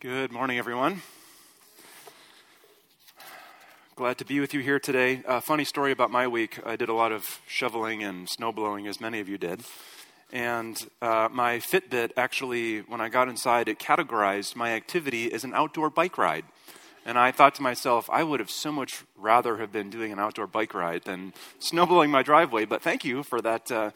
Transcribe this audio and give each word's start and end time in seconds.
Good 0.00 0.30
morning, 0.30 0.58
everyone. 0.58 1.02
Glad 3.96 4.16
to 4.18 4.24
be 4.24 4.38
with 4.38 4.54
you 4.54 4.60
here 4.60 4.78
today. 4.78 5.24
Funny 5.42 5.64
story 5.64 5.90
about 5.90 6.12
my 6.12 6.28
week. 6.28 6.60
I 6.64 6.76
did 6.76 6.88
a 6.88 6.92
lot 6.92 7.10
of 7.10 7.40
shoveling 7.48 8.04
and 8.04 8.28
snow 8.28 8.52
blowing, 8.52 8.86
as 8.86 9.00
many 9.00 9.18
of 9.18 9.28
you 9.28 9.38
did. 9.38 9.62
And 10.32 10.78
uh, 11.02 11.28
my 11.32 11.58
Fitbit 11.58 12.12
actually, 12.16 12.82
when 12.82 13.00
I 13.00 13.08
got 13.08 13.28
inside, 13.28 13.66
it 13.66 13.80
categorized 13.80 14.54
my 14.54 14.70
activity 14.70 15.32
as 15.32 15.42
an 15.42 15.52
outdoor 15.52 15.90
bike 15.90 16.16
ride. 16.16 16.44
And 17.04 17.18
I 17.18 17.32
thought 17.32 17.56
to 17.56 17.62
myself, 17.62 18.08
I 18.08 18.22
would 18.22 18.38
have 18.38 18.50
so 18.50 18.70
much 18.70 19.02
rather 19.16 19.56
have 19.56 19.72
been 19.72 19.90
doing 19.90 20.12
an 20.12 20.20
outdoor 20.20 20.46
bike 20.46 20.74
ride 20.74 21.06
than 21.06 21.32
snowblowing 21.60 22.10
my 22.10 22.22
driveway. 22.22 22.66
But 22.66 22.82
thank 22.82 23.04
you 23.04 23.24
for 23.24 23.40
that 23.40 23.72
uh, 23.72 23.90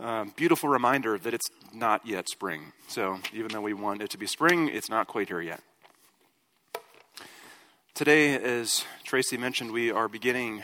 uh, 0.00 0.26
beautiful 0.36 0.68
reminder 0.68 1.18
that 1.18 1.32
it's 1.32 1.48
not 1.72 2.06
yet 2.06 2.28
spring. 2.28 2.72
So 2.88 3.18
even 3.32 3.48
though 3.48 3.60
we 3.60 3.74
want 3.74 4.02
it 4.02 4.10
to 4.10 4.18
be 4.18 4.26
spring, 4.26 4.68
it's 4.68 4.90
not 4.90 5.06
quite 5.06 5.28
here 5.28 5.40
yet. 5.40 5.60
Today, 7.94 8.34
as 8.36 8.84
Tracy 9.04 9.38
mentioned, 9.38 9.72
we 9.72 9.90
are 9.90 10.06
beginning, 10.06 10.62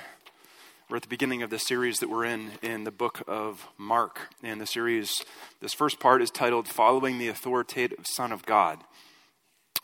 we're 0.90 0.96
at 0.96 1.02
the 1.02 1.08
beginning 1.08 1.42
of 1.42 1.48
the 1.48 1.58
series 1.58 1.98
that 2.00 2.10
we're 2.10 2.26
in 2.26 2.52
in 2.60 2.84
the 2.84 2.90
book 2.90 3.22
of 3.26 3.66
Mark. 3.78 4.28
And 4.42 4.60
the 4.60 4.66
series, 4.66 5.24
this 5.60 5.72
first 5.72 5.98
part 5.98 6.20
is 6.20 6.30
titled 6.30 6.68
Following 6.68 7.18
the 7.18 7.28
Authoritative 7.28 8.06
Son 8.06 8.32
of 8.32 8.44
God. 8.44 8.80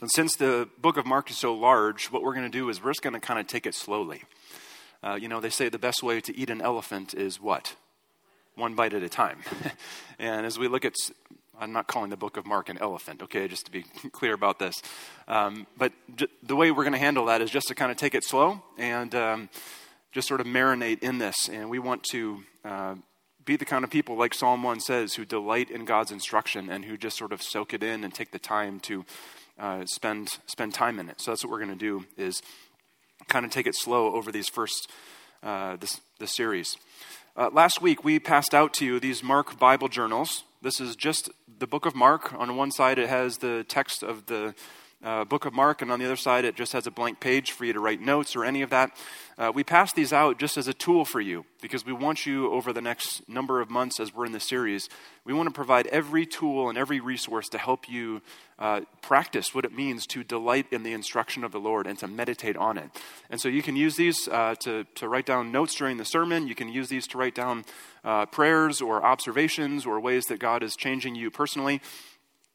And 0.01 0.11
since 0.11 0.37
the 0.37 0.69
book 0.79 0.99
of 0.99 1.07
Mark 1.07 1.31
is 1.31 1.39
so 1.39 1.55
large, 1.55 2.07
what 2.07 2.23
we're 2.23 2.35
going 2.35 2.45
to 2.45 2.59
do 2.59 2.69
is 2.69 2.83
we're 2.83 2.91
just 2.91 3.03
going 3.03 3.15
to 3.15 3.21
kind 3.21 3.41
of 3.41 3.47
take 3.47 3.67
it 3.67 3.75
slowly. 3.75 4.25
Uh, 5.03 5.19
you 5.19 5.27
know, 5.27 5.41
they 5.41 5.51
say 5.51 5.71
the 5.71 5.79
best 5.79 6.03
way 6.03 6.21
to 6.21 6.37
eat 6.37 6.51
an 6.51 6.61
elephant 6.61 7.15
is 7.15 7.41
what? 7.41 7.75
One 8.59 8.75
bite 8.75 8.93
at 8.93 9.05
a 9.05 9.09
time. 9.09 9.39
and 10.19 10.45
as 10.45 10.59
we 10.59 10.67
look 10.67 10.85
at 10.85 10.97
I'm 11.61 11.73
not 11.73 11.87
calling 11.87 12.11
the 12.11 12.17
book 12.17 12.37
of 12.37 12.45
Mark 12.45 12.69
an 12.69 12.79
elephant, 12.79 13.23
okay, 13.23 13.47
just 13.47 13.67
to 13.67 13.73
be 13.73 13.83
clear 14.13 14.35
about 14.35 14.59
this. 14.59 14.83
Um, 15.29 15.67
but 15.77 15.93
j- 16.17 16.27
the 16.43 16.57
way 16.57 16.73
we're 16.73 16.83
going 16.83 16.93
to 16.93 16.99
handle 16.99 17.27
that 17.27 17.41
is 17.41 17.51
just 17.51 17.69
to 17.69 17.77
kind 17.77 17.93
of 17.93 17.97
take 17.97 18.17
it 18.17 18.25
slow 18.25 18.61
and 18.77 19.15
um, 19.15 19.49
just 20.11 20.27
sort 20.27 20.41
of 20.41 20.47
marinate 20.47 21.05
in 21.05 21.19
this. 21.19 21.49
And 21.49 21.71
we 21.71 21.79
want 21.79 22.03
to 22.11 22.43
uh, 22.65 22.95
be 23.45 23.57
the 23.57 23.65
kind 23.65 23.85
of 23.85 23.91
people, 23.91 24.17
like 24.17 24.35
Psalm 24.35 24.65
1 24.65 24.81
says, 24.81 25.15
who 25.15 25.25
delight 25.25 25.71
in 25.71 25.85
God's 25.85 26.11
instruction 26.11 26.69
and 26.69 26.85
who 26.85 26.97
just 26.97 27.17
sort 27.17 27.33
of 27.33 27.41
soak 27.43 27.75
it 27.75 27.85
in 27.85 28.03
and 28.03 28.13
take 28.13 28.33
the 28.33 28.41
time 28.41 28.81
to 28.81 29.05
uh, 29.59 29.85
spend, 29.87 30.39
spend 30.47 30.75
time 30.75 30.99
in 30.99 31.09
it. 31.09 31.21
So 31.21 31.31
that's 31.31 31.45
what 31.45 31.53
we're 31.53 31.65
going 31.65 31.77
to 31.77 31.77
do 31.77 32.05
is 32.17 32.43
kind 33.29 33.45
of 33.45 33.53
take 33.53 33.69
it 33.69 33.77
slow 33.77 34.15
over 34.15 34.33
these 34.33 34.49
first, 34.49 34.91
uh, 35.45 35.77
this, 35.77 36.01
this 36.19 36.35
series. 36.35 36.77
Uh, 37.39 37.49
last 37.53 37.81
week, 37.81 38.03
we 38.03 38.19
passed 38.19 38.53
out 38.53 38.75
to 38.75 38.85
you 38.85 38.99
these 38.99 39.23
Mark 39.23 39.61
Bible 39.61 39.87
journals. 39.87 40.43
This 40.61 40.81
is 40.81 40.97
just 40.97 41.31
the 41.61 41.69
book 41.69 41.87
of 41.87 41.95
Mark. 41.95 42.33
On 42.33 42.57
one 42.57 42.73
side, 42.73 42.99
it 42.99 43.09
has 43.09 43.37
the 43.37 43.63
text 43.69 44.03
of 44.03 44.27
the 44.27 44.57
uh, 45.03 45.25
book 45.25 45.45
of 45.45 45.53
Mark, 45.53 45.81
and 45.81 45.93
on 45.93 46.01
the 46.01 46.05
other 46.05 46.17
side, 46.17 46.45
it 46.45 46.57
just 46.57 46.73
has 46.73 46.87
a 46.87 46.91
blank 46.91 47.21
page 47.21 47.53
for 47.53 47.65
you 47.65 47.73
to 47.73 47.79
write 47.79 48.01
notes 48.01 48.35
or 48.35 48.45
any 48.45 48.63
of 48.63 48.71
that. 48.71 48.91
Uh, 49.37 49.53
we 49.55 49.63
pass 49.63 49.93
these 49.93 50.13
out 50.13 50.41
just 50.41 50.57
as 50.57 50.67
a 50.67 50.75
tool 50.75 51.05
for 51.05 51.21
you 51.21 51.45
because 51.63 51.87
we 51.87 51.93
want 51.93 52.27
you 52.27 52.51
over 52.51 52.73
the 52.73 52.81
next 52.81 53.29
number 53.29 53.61
of 53.61 53.71
months 53.71 54.01
as 54.01 54.13
we're 54.13 54.27
in 54.27 54.33
the 54.33 54.41
series. 54.41 54.89
We 55.25 55.33
want 55.33 55.49
to 55.49 55.53
provide 55.53 55.87
every 55.89 56.27
tool 56.27 56.69
and 56.69 56.77
every 56.77 56.99
resource 56.99 57.49
to 57.51 57.59
help 57.59 57.89
you 57.89 58.23
uh, 58.59 58.81
practice 59.01 59.55
what 59.55 59.65
it 59.65 59.73
means 59.73 60.05
to 60.09 60.25
delight 60.25 60.67
in 60.73 60.83
the 60.83 60.93
instruction 60.93 61.45
of 61.45 61.53
the 61.53 61.61
Lord 61.61 61.87
and 61.87 61.97
to 62.01 62.09
meditate 62.09 62.57
on 62.57 62.77
it. 62.77 62.91
And 63.31 63.41
so 63.41 63.49
you 63.49 63.63
can 63.63 63.77
use 63.77 63.95
these 63.95 64.27
uh, 64.27 64.57
to, 64.61 64.85
to 64.97 65.09
write 65.09 65.27
down 65.27 65.53
notes 65.53 65.77
during 65.77 65.99
the 65.99 66.05
sermon. 66.05 66.49
You 66.49 66.57
can 66.57 66.69
use 66.69 66.89
these 66.89 67.07
to 67.09 67.19
write 67.19 67.37
down 67.37 67.65
uh, 68.03 68.27
prayers 68.27 68.81
or 68.81 69.05
observations 69.05 69.87
or 69.87 70.01
ways 70.01 70.25
that 70.25 70.41
God 70.41 70.65
is 70.65 70.75
changing 70.75 71.15
you 71.15 71.31
personally. 71.31 71.81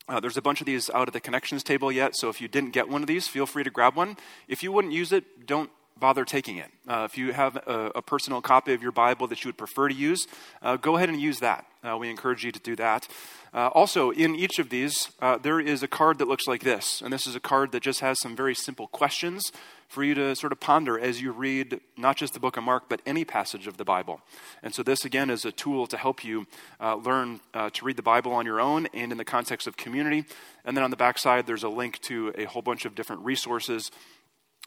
Uh, 0.07 0.19
there's 0.19 0.37
a 0.37 0.41
bunch 0.41 0.59
of 0.59 0.65
these 0.65 0.89
out 0.89 1.07
at 1.07 1.13
the 1.13 1.19
connections 1.19 1.63
table 1.63 1.91
yet, 1.91 2.15
so 2.15 2.29
if 2.29 2.41
you 2.41 2.47
didn't 2.47 2.71
get 2.71 2.89
one 2.89 3.01
of 3.01 3.07
these, 3.07 3.27
feel 3.27 3.45
free 3.45 3.63
to 3.63 3.69
grab 3.69 3.95
one. 3.95 4.17
If 4.47 4.61
you 4.61 4.71
wouldn't 4.71 4.93
use 4.93 5.13
it, 5.13 5.45
don't 5.47 5.69
bother 5.99 6.25
taking 6.25 6.57
it. 6.57 6.69
Uh, 6.87 7.07
if 7.09 7.17
you 7.17 7.31
have 7.33 7.55
a, 7.55 7.91
a, 7.95 8.01
personal 8.01 8.41
copy 8.41 8.73
of 8.73 8.81
your 8.81 8.91
Bible 8.91 9.27
that 9.27 9.43
you 9.43 9.47
would 9.47 9.57
prefer 9.57 9.87
to 9.87 9.95
use, 9.95 10.27
uh, 10.61 10.75
go 10.75 10.97
ahead 10.97 11.09
and 11.09 11.19
use 11.19 11.39
that. 11.39 11.65
Uh, 11.83 11.97
we 11.97 12.09
encourage 12.09 12.43
you 12.43 12.51
to 12.51 12.59
do 12.59 12.75
that. 12.75 13.07
Uh, 13.53 13.67
also, 13.67 14.09
in 14.09 14.35
each 14.35 14.57
of 14.57 14.69
these, 14.69 15.09
uh, 15.21 15.37
there 15.37 15.59
is 15.59 15.83
a 15.83 15.87
card 15.87 16.17
that 16.17 16.27
looks 16.27 16.47
like 16.47 16.63
this, 16.63 17.01
and 17.01 17.13
this 17.13 17.27
is 17.27 17.35
a 17.35 17.39
card 17.39 17.71
that 17.71 17.83
just 17.83 17.99
has 17.99 18.19
some 18.19 18.35
very 18.35 18.55
simple 18.55 18.87
questions 18.87 19.51
for 19.87 20.03
you 20.03 20.15
to 20.15 20.35
sort 20.35 20.51
of 20.51 20.59
ponder 20.59 20.99
as 20.99 21.21
you 21.21 21.31
read 21.31 21.79
not 21.97 22.17
just 22.17 22.33
the 22.33 22.39
book 22.39 22.57
of 22.57 22.63
Mark, 22.63 22.85
but 22.89 23.01
any 23.05 23.23
passage 23.23 23.67
of 23.67 23.77
the 23.77 23.85
Bible. 23.85 24.21
And 24.63 24.73
so, 24.73 24.81
this 24.81 25.05
again 25.05 25.29
is 25.29 25.45
a 25.45 25.51
tool 25.51 25.85
to 25.87 25.97
help 25.97 26.23
you 26.23 26.47
uh, 26.79 26.95
learn 26.95 27.41
to 27.53 27.85
read 27.85 27.97
the 27.97 28.01
Bible 28.01 28.31
on 28.31 28.45
your 28.45 28.59
own 28.59 28.87
and 28.93 29.11
in 29.11 29.17
the 29.17 29.25
context 29.25 29.67
of 29.67 29.77
community. 29.77 30.25
And 30.65 30.75
then 30.75 30.83
on 30.83 30.89
the 30.89 30.97
back 30.97 31.19
side, 31.19 31.45
there's 31.45 31.63
a 31.63 31.69
link 31.69 31.99
to 32.01 32.33
a 32.37 32.45
whole 32.45 32.61
bunch 32.61 32.85
of 32.85 32.95
different 32.95 33.23
resources. 33.23 33.91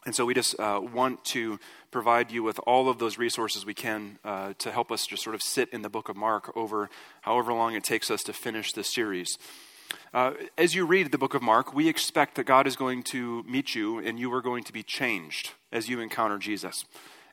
And 0.07 0.15
so, 0.15 0.25
we 0.25 0.33
just 0.33 0.57
uh, 0.57 0.79
want 0.81 1.25
to 1.25 1.59
provide 1.91 2.31
you 2.31 2.41
with 2.41 2.61
all 2.65 2.87
of 2.87 2.97
those 2.97 3.17
resources 3.17 3.65
we 3.65 3.73
can 3.73 4.19
uh, 4.23 4.53
to 4.59 4.71
help 4.71 4.89
us 4.89 5.05
just 5.05 5.21
sort 5.21 5.35
of 5.35 5.41
sit 5.41 5.67
in 5.73 5.81
the 5.81 5.89
book 5.89 6.07
of 6.07 6.15
Mark 6.15 6.55
over 6.55 6.89
however 7.23 7.51
long 7.51 7.75
it 7.75 7.83
takes 7.83 8.09
us 8.09 8.23
to 8.23 8.31
finish 8.31 8.71
this 8.71 8.87
series. 8.87 9.37
Uh, 10.13 10.31
as 10.57 10.73
you 10.73 10.85
read 10.85 11.11
the 11.11 11.17
book 11.17 11.33
of 11.33 11.41
Mark, 11.41 11.73
we 11.73 11.89
expect 11.89 12.35
that 12.35 12.45
God 12.45 12.67
is 12.67 12.77
going 12.77 13.03
to 13.03 13.43
meet 13.43 13.75
you 13.75 13.99
and 13.99 14.17
you 14.17 14.33
are 14.33 14.41
going 14.41 14.63
to 14.63 14.71
be 14.71 14.81
changed 14.81 15.51
as 15.73 15.89
you 15.89 15.99
encounter 15.99 16.37
Jesus. 16.37 16.85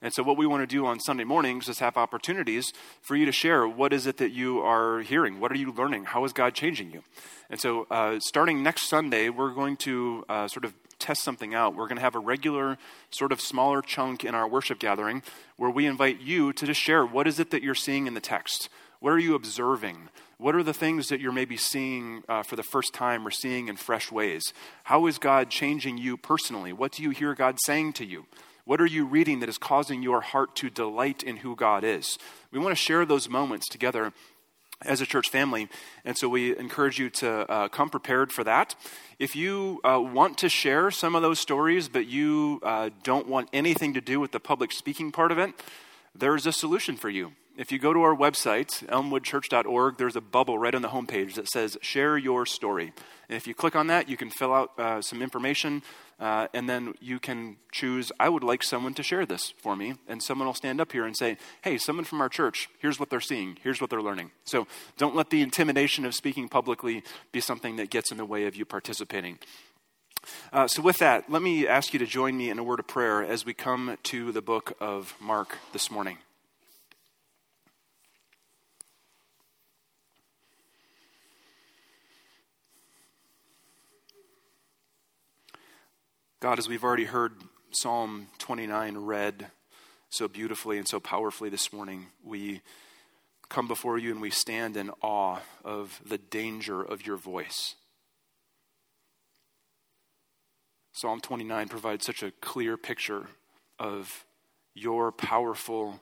And 0.05 0.13
so, 0.13 0.23
what 0.23 0.37
we 0.37 0.47
want 0.47 0.61
to 0.61 0.67
do 0.67 0.85
on 0.85 1.01
Sunday 1.01 1.25
mornings 1.25 1.67
is 1.67 1.79
have 1.79 1.97
opportunities 1.97 2.75
for 3.01 3.17
you 3.17 3.25
to 3.25 3.33
share 3.33 3.67
what 3.67 3.91
is 3.95 4.07
it 4.07 4.19
that 4.19 4.33
you 4.33 4.61
are 4.61 5.01
hearing? 5.01 5.41
What 5.41 5.51
are 5.51 5.57
you 5.57 5.73
learning? 5.73 6.05
How 6.05 6.27
is 6.27 6.35
God 6.35 6.53
changing 6.53 6.93
you? 6.93 7.03
And 7.49 7.59
so, 7.59 7.87
uh, 7.91 8.21
starting 8.21 8.63
next 8.63 8.91
Sunday, 8.91 9.31
we're 9.31 9.55
going 9.55 9.79
to 9.79 10.27
uh, 10.29 10.47
sort 10.47 10.67
of 10.67 10.75
test 10.99 11.23
something 11.23 11.55
out. 11.55 11.75
We're 11.75 11.87
going 11.87 11.97
to 11.97 12.03
have 12.03 12.15
a 12.15 12.19
regular, 12.19 12.77
sort 13.11 13.33
of 13.33 13.41
smaller 13.41 13.81
chunk 13.81 14.25
in 14.25 14.35
our 14.35 14.47
worship 14.47 14.79
gathering 14.79 15.23
where 15.57 15.71
we 15.71 15.87
invite 15.87 16.21
you 16.21 16.53
to 16.53 16.67
just 16.67 16.83
share 16.83 17.07
what 17.07 17.27
is 17.27 17.41
it 17.41 17.51
that 17.51 17.63
you're 17.63 17.75
seeing 17.75 18.07
in 18.07 18.13
the 18.13 18.21
text? 18.21 18.69
What 19.01 19.11
are 19.11 19.19
you 19.19 19.35
observing? 19.35 20.11
What 20.37 20.55
are 20.55 20.63
the 20.63 20.75
things 20.75 21.09
that 21.09 21.21
you're 21.21 21.33
maybe 21.33 21.57
seeing 21.57 22.25
uh, 22.29 22.43
for 22.43 22.57
the 22.57 22.63
first 22.63 22.93
time 22.93 23.27
or 23.27 23.31
seeing 23.31 23.69
in 23.69 23.77
fresh 23.77 24.13
ways? 24.13 24.53
How 24.85 25.07
is 25.07 25.17
God 25.17 25.49
changing 25.49 25.97
you 25.97 26.19
personally? 26.19 26.75
What 26.75 26.93
do 26.93 27.03
you 27.03 27.09
hear 27.09 27.35
God 27.35 27.57
saying 27.65 27.95
to 27.95 28.05
you? 28.05 28.27
What 28.67 28.81
are 28.81 28.87
you 28.87 29.05
reading 29.05 29.41
that 29.41 29.49
is 29.51 29.59
causing 29.59 30.03
your 30.03 30.23
heart 30.23 30.57
to 30.57 30.71
delight 30.71 31.23
in 31.23 31.39
who 31.39 31.55
God 31.55 31.85
is? 31.85 32.19
We 32.51 32.59
want 32.59 32.71
to 32.71 32.83
share 32.83 33.05
those 33.05 33.29
moments 33.29 33.69
together 33.69 34.15
as 34.83 35.03
a 35.03 35.07
church 35.07 35.29
family. 35.29 35.69
And 36.05 36.17
so 36.17 36.31
we 36.31 36.57
encourage 36.57 36.99
you 36.99 37.11
to 37.11 37.51
uh, 37.51 37.69
come 37.69 37.91
prepared 37.91 38.33
for 38.33 38.43
that. 38.45 38.75
If 39.19 39.37
you 39.37 39.81
uh, 39.85 40.01
want 40.01 40.39
to 40.39 40.49
share 40.49 40.91
some 40.91 41.15
of 41.15 41.21
those 41.21 41.39
stories, 41.39 41.89
but 41.89 42.07
you 42.07 42.61
uh, 42.63 42.89
don't 43.03 43.29
want 43.29 43.51
anything 43.53 43.95
to 43.95 44.01
do 44.01 44.19
with 44.19 44.33
the 44.33 44.41
public 44.41 44.73
speaking 44.73 45.13
part 45.13 45.31
of 45.31 45.39
it, 45.39 45.53
there's 46.15 46.47
a 46.47 46.53
solution 46.53 46.97
for 46.97 47.11
you 47.11 47.33
if 47.57 47.71
you 47.71 47.79
go 47.79 47.93
to 47.93 48.03
our 48.03 48.17
website, 48.17 48.85
elmwoodchurch.org, 48.87 49.97
there's 49.97 50.17
a 50.17 50.21
bubble 50.21 50.59
right 50.59 50.75
on 50.75 50.83
the 50.83 50.89
homepage 50.89 51.35
that 51.35 51.49
says 51.49 51.79
Share 51.83 52.19
Your 52.19 52.47
Story. 52.47 52.93
And 53.29 53.37
if 53.37 53.47
you 53.47 53.55
click 53.55 53.77
on 53.77 53.87
that, 53.87 54.09
you 54.09 54.17
can 54.17 54.29
fill 54.29 54.53
out 54.53 54.79
uh, 54.79 55.01
some 55.01 55.23
information, 55.23 55.83
uh, 56.19 56.49
and 56.53 56.69
then 56.69 56.95
you 57.01 57.21
can 57.21 57.57
choose, 57.71 58.11
I 58.19 58.29
would 58.29 58.43
like 58.43 58.65
someone 58.65 58.93
to 58.95 59.03
share 59.05 59.25
this 59.25 59.55
for 59.57 59.77
me. 59.77 59.95
And 60.09 60.23
someone 60.23 60.47
will 60.47 60.55
stand 60.55 60.81
up 60.81 60.93
here 60.93 61.07
and 61.07 61.17
say, 61.17 61.37
Hey, 61.63 61.79
someone 61.79 62.05
from 62.05 62.21
our 62.21 62.29
church, 62.29 62.69
here's 62.81 62.99
what 62.99 63.09
they're 63.09 63.21
seeing, 63.21 63.57
here's 63.63 63.81
what 63.81 63.89
they're 63.89 64.03
learning. 64.03 64.33
So 64.45 64.67
don't 64.99 65.15
let 65.15 65.31
the 65.31 65.41
intimidation 65.41 66.05
of 66.05 66.15
speaking 66.15 66.49
publicly 66.49 67.05
be 67.31 67.41
something 67.41 67.77
that 67.77 67.89
gets 67.89 68.11
in 68.11 68.19
the 68.19 68.27
way 68.27 68.47
of 68.47 68.57
you 68.57 68.65
participating. 68.65 69.39
Uh, 70.53 70.69
so, 70.69 70.81
with 70.81 70.99
that, 70.99 71.31
let 71.31 71.43
me 71.43 71.67
ask 71.67 71.93
you 71.93 71.99
to 71.99 72.07
join 72.07 72.37
me 72.37 72.49
in 72.49 72.59
a 72.59 72.63
word 72.63 72.79
of 72.79 72.87
prayer 72.87 73.23
as 73.23 73.45
we 73.45 73.53
come 73.53 73.99
to 74.05 74.33
the 74.33 74.41
book 74.41 74.77
of 74.81 75.15
Mark 75.21 75.59
this 75.73 75.91
morning. 75.91 76.19
God, 86.41 86.59
as 86.59 86.69
we've 86.69 86.85
already 86.85 87.07
heard 87.07 87.33
Psalm 87.71 88.29
29 88.39 88.99
read 88.99 89.47
so 90.11 90.29
beautifully 90.29 90.79
and 90.79 90.87
so 90.87 91.01
powerfully 91.01 91.49
this 91.49 91.73
morning, 91.73 92.09
we 92.23 92.61
come 93.49 93.67
before 93.67 93.99
you 93.99 94.11
and 94.11 94.21
we 94.21 94.31
stand 94.31 94.77
in 94.77 94.91
awe 95.01 95.39
of 95.65 96.01
the 96.05 96.19
danger 96.19 96.83
of 96.83 97.07
your 97.07 97.17
voice. 97.17 97.77
Psalm 100.97 101.21
29 101.21 101.69
provides 101.69 102.07
such 102.07 102.23
a 102.23 102.31
clear 102.41 102.77
picture 102.77 103.27
of 103.81 104.25
your 104.75 105.11
powerful 105.11 106.01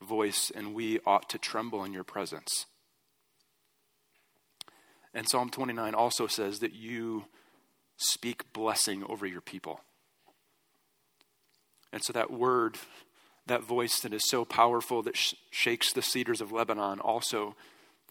voice, 0.00 0.52
and 0.54 0.74
we 0.74 1.00
ought 1.04 1.28
to 1.28 1.38
tremble 1.38 1.82
in 1.82 1.92
your 1.92 2.04
presence. 2.04 2.66
And 5.12 5.28
Psalm 5.28 5.50
29 5.50 5.92
also 5.92 6.28
says 6.28 6.60
that 6.60 6.72
you 6.72 7.24
speak 7.96 8.52
blessing 8.52 9.02
over 9.08 9.26
your 9.26 9.40
people. 9.40 9.80
And 11.92 12.04
so 12.04 12.12
that 12.12 12.30
word, 12.30 12.78
that 13.46 13.64
voice 13.64 13.98
that 14.00 14.14
is 14.14 14.28
so 14.28 14.44
powerful 14.44 15.02
that 15.02 15.16
sh- 15.16 15.34
shakes 15.50 15.92
the 15.92 16.00
cedars 16.00 16.40
of 16.40 16.52
Lebanon, 16.52 17.00
also 17.00 17.56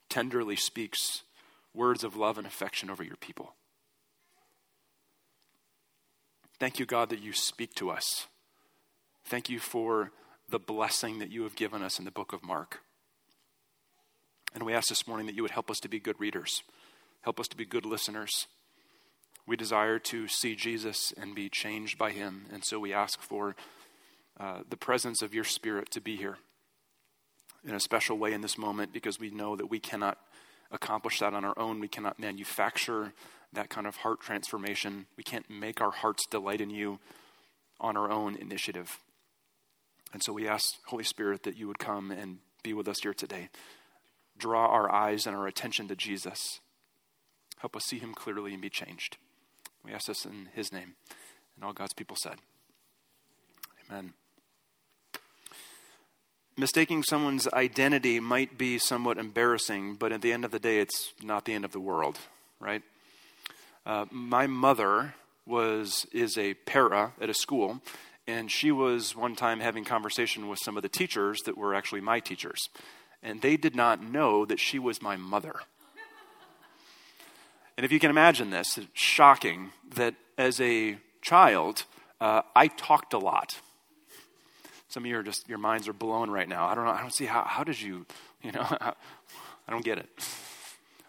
tenderly 0.09 0.57
speaks 0.57 1.23
words 1.73 2.03
of 2.03 2.17
love 2.17 2.37
and 2.37 2.45
affection 2.45 2.89
over 2.89 3.01
your 3.01 3.15
people. 3.15 3.53
Thank 6.59 6.79
you, 6.79 6.87
God, 6.87 7.09
that 7.09 7.21
you 7.21 7.33
speak 7.33 7.75
to 7.75 7.91
us. 7.91 8.27
Thank 9.25 9.47
you 9.47 9.59
for 9.59 10.11
the 10.49 10.57
blessing 10.57 11.19
that 11.19 11.29
you 11.29 11.43
have 11.43 11.55
given 11.55 11.83
us 11.83 11.99
in 11.99 12.05
the 12.05 12.11
book 12.11 12.33
of 12.33 12.43
Mark. 12.43 12.79
And 14.55 14.63
we 14.63 14.73
ask 14.73 14.87
this 14.87 15.07
morning 15.07 15.27
that 15.27 15.35
you 15.35 15.43
would 15.43 15.51
help 15.51 15.69
us 15.69 15.79
to 15.81 15.87
be 15.87 15.99
good 15.99 16.19
readers, 16.19 16.63
help 17.21 17.39
us 17.39 17.47
to 17.49 17.57
be 17.57 17.65
good 17.65 17.85
listeners. 17.85 18.47
We 19.45 19.55
desire 19.55 19.99
to 19.99 20.27
see 20.27 20.55
Jesus 20.55 21.13
and 21.15 21.35
be 21.35 21.47
changed 21.47 21.97
by 21.97 22.11
him. 22.11 22.47
And 22.51 22.65
so 22.65 22.79
we 22.79 22.91
ask 22.91 23.21
for 23.21 23.55
uh, 24.39 24.61
the 24.67 24.77
presence 24.77 25.21
of 25.21 25.33
your 25.33 25.43
Spirit 25.43 25.91
to 25.91 26.01
be 26.01 26.15
here 26.15 26.37
in 27.65 27.75
a 27.75 27.79
special 27.79 28.17
way 28.17 28.33
in 28.33 28.41
this 28.41 28.57
moment 28.57 28.93
because 28.93 29.19
we 29.19 29.29
know 29.29 29.55
that 29.55 29.69
we 29.69 29.79
cannot 29.79 30.17
accomplish 30.71 31.19
that 31.19 31.33
on 31.33 31.45
our 31.45 31.57
own. 31.57 31.79
We 31.79 31.87
cannot 31.87 32.19
manufacture 32.19 33.13
that 33.53 33.69
kind 33.69 33.87
of 33.87 33.97
heart 33.97 34.19
transformation. 34.21 35.07
We 35.15 35.23
can't 35.23 35.49
make 35.49 35.81
our 35.81 35.91
hearts 35.91 36.25
delight 36.29 36.61
in 36.61 36.69
you 36.69 36.99
on 37.79 37.95
our 37.95 38.11
own 38.11 38.35
initiative. 38.35 38.97
And 40.13 40.23
so 40.23 40.33
we 40.33 40.47
ask, 40.47 40.75
Holy 40.87 41.03
Spirit, 41.03 41.43
that 41.43 41.57
you 41.57 41.67
would 41.67 41.79
come 41.79 42.11
and 42.11 42.39
be 42.63 42.73
with 42.73 42.87
us 42.87 43.01
here 43.01 43.13
today. 43.13 43.49
Draw 44.37 44.65
our 44.65 44.91
eyes 44.91 45.25
and 45.25 45.35
our 45.35 45.47
attention 45.47 45.87
to 45.87 45.95
Jesus. 45.95 46.59
Help 47.59 47.75
us 47.75 47.85
see 47.85 47.99
him 47.99 48.13
clearly 48.13 48.53
and 48.53 48.61
be 48.61 48.69
changed. 48.69 49.17
We 49.83 49.91
ask 49.91 50.07
this 50.07 50.25
in 50.25 50.49
his 50.53 50.71
name. 50.71 50.95
And 51.55 51.65
all 51.65 51.73
God's 51.73 51.93
people 51.93 52.17
said, 52.21 52.35
Amen. 53.89 54.13
Mistaking 56.59 57.03
someone's 57.03 57.47
identity 57.49 58.19
might 58.19 58.57
be 58.57 58.79
somewhat 58.79 59.19
embarrassing, 59.19 59.93
but 59.93 60.11
at 60.11 60.23
the 60.23 60.33
end 60.33 60.43
of 60.43 60.49
the 60.49 60.57
day, 60.57 60.79
it's 60.79 61.13
not 61.21 61.45
the 61.45 61.53
end 61.53 61.63
of 61.63 61.71
the 61.71 61.79
world, 61.79 62.17
right? 62.59 62.81
Uh, 63.85 64.05
my 64.09 64.47
mother 64.47 65.13
was 65.45 66.07
is 66.11 66.35
a 66.35 66.55
para 66.55 67.13
at 67.21 67.29
a 67.29 67.33
school, 67.35 67.79
and 68.25 68.49
she 68.51 68.71
was 68.71 69.15
one 69.15 69.35
time 69.35 69.59
having 69.59 69.85
conversation 69.85 70.47
with 70.47 70.57
some 70.57 70.75
of 70.75 70.81
the 70.81 70.89
teachers 70.89 71.41
that 71.45 71.55
were 71.55 71.75
actually 71.75 72.01
my 72.01 72.19
teachers, 72.19 72.69
and 73.21 73.43
they 73.43 73.55
did 73.55 73.75
not 73.75 74.01
know 74.01 74.43
that 74.43 74.59
she 74.59 74.79
was 74.79 74.99
my 74.99 75.15
mother. 75.15 75.53
and 77.77 77.85
if 77.85 77.91
you 77.91 77.99
can 77.99 78.09
imagine 78.09 78.49
this, 78.49 78.79
it's 78.79 78.87
shocking 78.93 79.73
that 79.93 80.15
as 80.39 80.59
a 80.59 80.97
child, 81.21 81.83
uh, 82.19 82.41
I 82.55 82.67
talked 82.67 83.13
a 83.13 83.19
lot. 83.19 83.61
Some 84.89 85.03
of 85.03 85.07
you 85.07 85.17
are 85.17 85.23
just 85.23 85.47
your 85.49 85.57
minds 85.57 85.87
are 85.87 85.93
blown 85.93 86.29
right 86.29 86.47
now. 86.47 86.65
I 86.65 86.75
don't 86.75 86.85
know. 86.85 86.91
I 86.91 87.01
don't 87.01 87.13
see 87.13 87.25
how. 87.25 87.43
How 87.43 87.63
did 87.63 87.81
you? 87.81 88.05
You 88.41 88.51
know, 88.51 88.61
I 88.81 88.93
don't 89.71 89.83
get 89.83 89.97
it. 89.97 90.07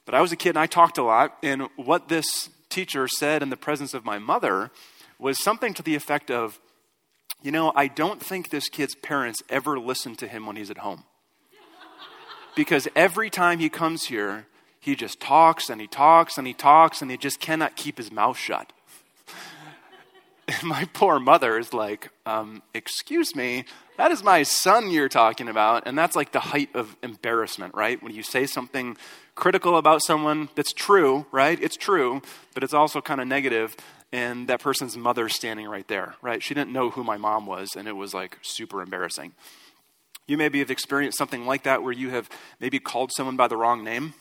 But 0.04 0.14
I 0.14 0.22
was 0.22 0.32
a 0.32 0.36
kid 0.36 0.50
and 0.50 0.58
I 0.58 0.66
talked 0.66 0.98
a 0.98 1.02
lot, 1.02 1.36
and 1.42 1.68
what 1.76 2.08
this 2.08 2.48
teacher 2.70 3.06
said 3.08 3.42
in 3.42 3.50
the 3.50 3.56
presence 3.56 3.94
of 3.94 4.04
my 4.04 4.18
mother 4.18 4.70
was 5.18 5.42
something 5.42 5.74
to 5.74 5.82
the 5.82 5.94
effect 5.94 6.30
of, 6.30 6.58
you 7.42 7.50
know, 7.50 7.72
I 7.74 7.88
don't 7.88 8.22
think 8.22 8.50
this 8.50 8.68
kid's 8.68 8.94
parents 8.94 9.42
ever 9.48 9.78
listen 9.78 10.16
to 10.16 10.28
him 10.28 10.46
when 10.46 10.56
he's 10.56 10.70
at 10.70 10.78
home. 10.78 11.04
Because 12.56 12.88
every 12.96 13.30
time 13.30 13.58
he 13.58 13.68
comes 13.68 14.04
here, 14.04 14.46
he 14.80 14.96
just 14.96 15.20
talks 15.20 15.68
and 15.68 15.80
he 15.80 15.86
talks 15.86 16.38
and 16.38 16.46
he 16.46 16.54
talks 16.54 17.02
and 17.02 17.10
he 17.10 17.16
just 17.16 17.40
cannot 17.40 17.76
keep 17.76 17.98
his 17.98 18.10
mouth 18.10 18.36
shut. 18.36 18.72
My 20.62 20.88
poor 20.92 21.18
mother 21.18 21.58
is 21.58 21.72
like, 21.72 22.10
um, 22.26 22.62
Excuse 22.74 23.34
me, 23.34 23.64
that 23.96 24.10
is 24.10 24.22
my 24.22 24.42
son 24.44 24.90
you're 24.90 25.08
talking 25.08 25.48
about. 25.48 25.82
And 25.86 25.98
that's 25.98 26.16
like 26.16 26.32
the 26.32 26.40
height 26.40 26.70
of 26.74 26.96
embarrassment, 27.02 27.74
right? 27.74 28.02
When 28.02 28.14
you 28.14 28.22
say 28.22 28.46
something 28.46 28.96
critical 29.34 29.76
about 29.76 30.02
someone 30.02 30.48
that's 30.54 30.72
true, 30.72 31.26
right? 31.32 31.60
It's 31.60 31.76
true, 31.76 32.22
but 32.54 32.62
it's 32.62 32.74
also 32.74 33.00
kind 33.00 33.20
of 33.20 33.26
negative, 33.26 33.76
and 34.12 34.48
that 34.48 34.60
person's 34.60 34.96
mother's 34.96 35.34
standing 35.34 35.68
right 35.68 35.86
there, 35.88 36.14
right? 36.22 36.42
She 36.42 36.54
didn't 36.54 36.72
know 36.72 36.90
who 36.90 37.04
my 37.04 37.16
mom 37.16 37.46
was, 37.46 37.76
and 37.76 37.86
it 37.86 37.92
was 37.92 38.14
like 38.14 38.38
super 38.42 38.82
embarrassing. 38.82 39.32
You 40.26 40.36
maybe 40.36 40.58
have 40.60 40.70
experienced 40.70 41.18
something 41.18 41.46
like 41.46 41.64
that 41.64 41.82
where 41.82 41.92
you 41.92 42.10
have 42.10 42.28
maybe 42.60 42.78
called 42.78 43.12
someone 43.16 43.36
by 43.36 43.48
the 43.48 43.56
wrong 43.56 43.82
name. 43.84 44.14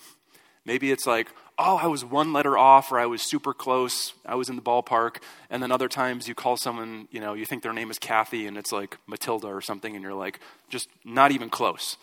Maybe 0.68 0.92
it's 0.92 1.08
like, 1.08 1.30
oh, 1.58 1.78
I 1.78 1.88
was 1.88 2.04
one 2.04 2.34
letter 2.34 2.58
off, 2.58 2.92
or 2.92 3.00
I 3.00 3.06
was 3.06 3.22
super 3.22 3.54
close, 3.54 4.14
I 4.26 4.36
was 4.36 4.50
in 4.50 4.58
the 4.58 4.62
ballpark. 4.62 5.24
And 5.50 5.64
then 5.64 5.72
other 5.72 5.88
times 5.88 6.28
you 6.28 6.36
call 6.36 6.58
someone, 6.58 7.08
you 7.10 7.22
know, 7.22 7.34
you 7.34 7.46
think 7.46 7.64
their 7.64 7.72
name 7.72 7.90
is 7.90 7.98
Kathy, 7.98 8.46
and 8.46 8.58
it's 8.58 8.74
like 8.74 8.98
Matilda 9.08 9.48
or 9.48 9.62
something, 9.62 9.96
and 9.96 10.04
you're 10.04 10.14
like, 10.14 10.42
just 10.70 10.90
not 11.06 11.32
even 11.32 11.50
close. 11.50 11.96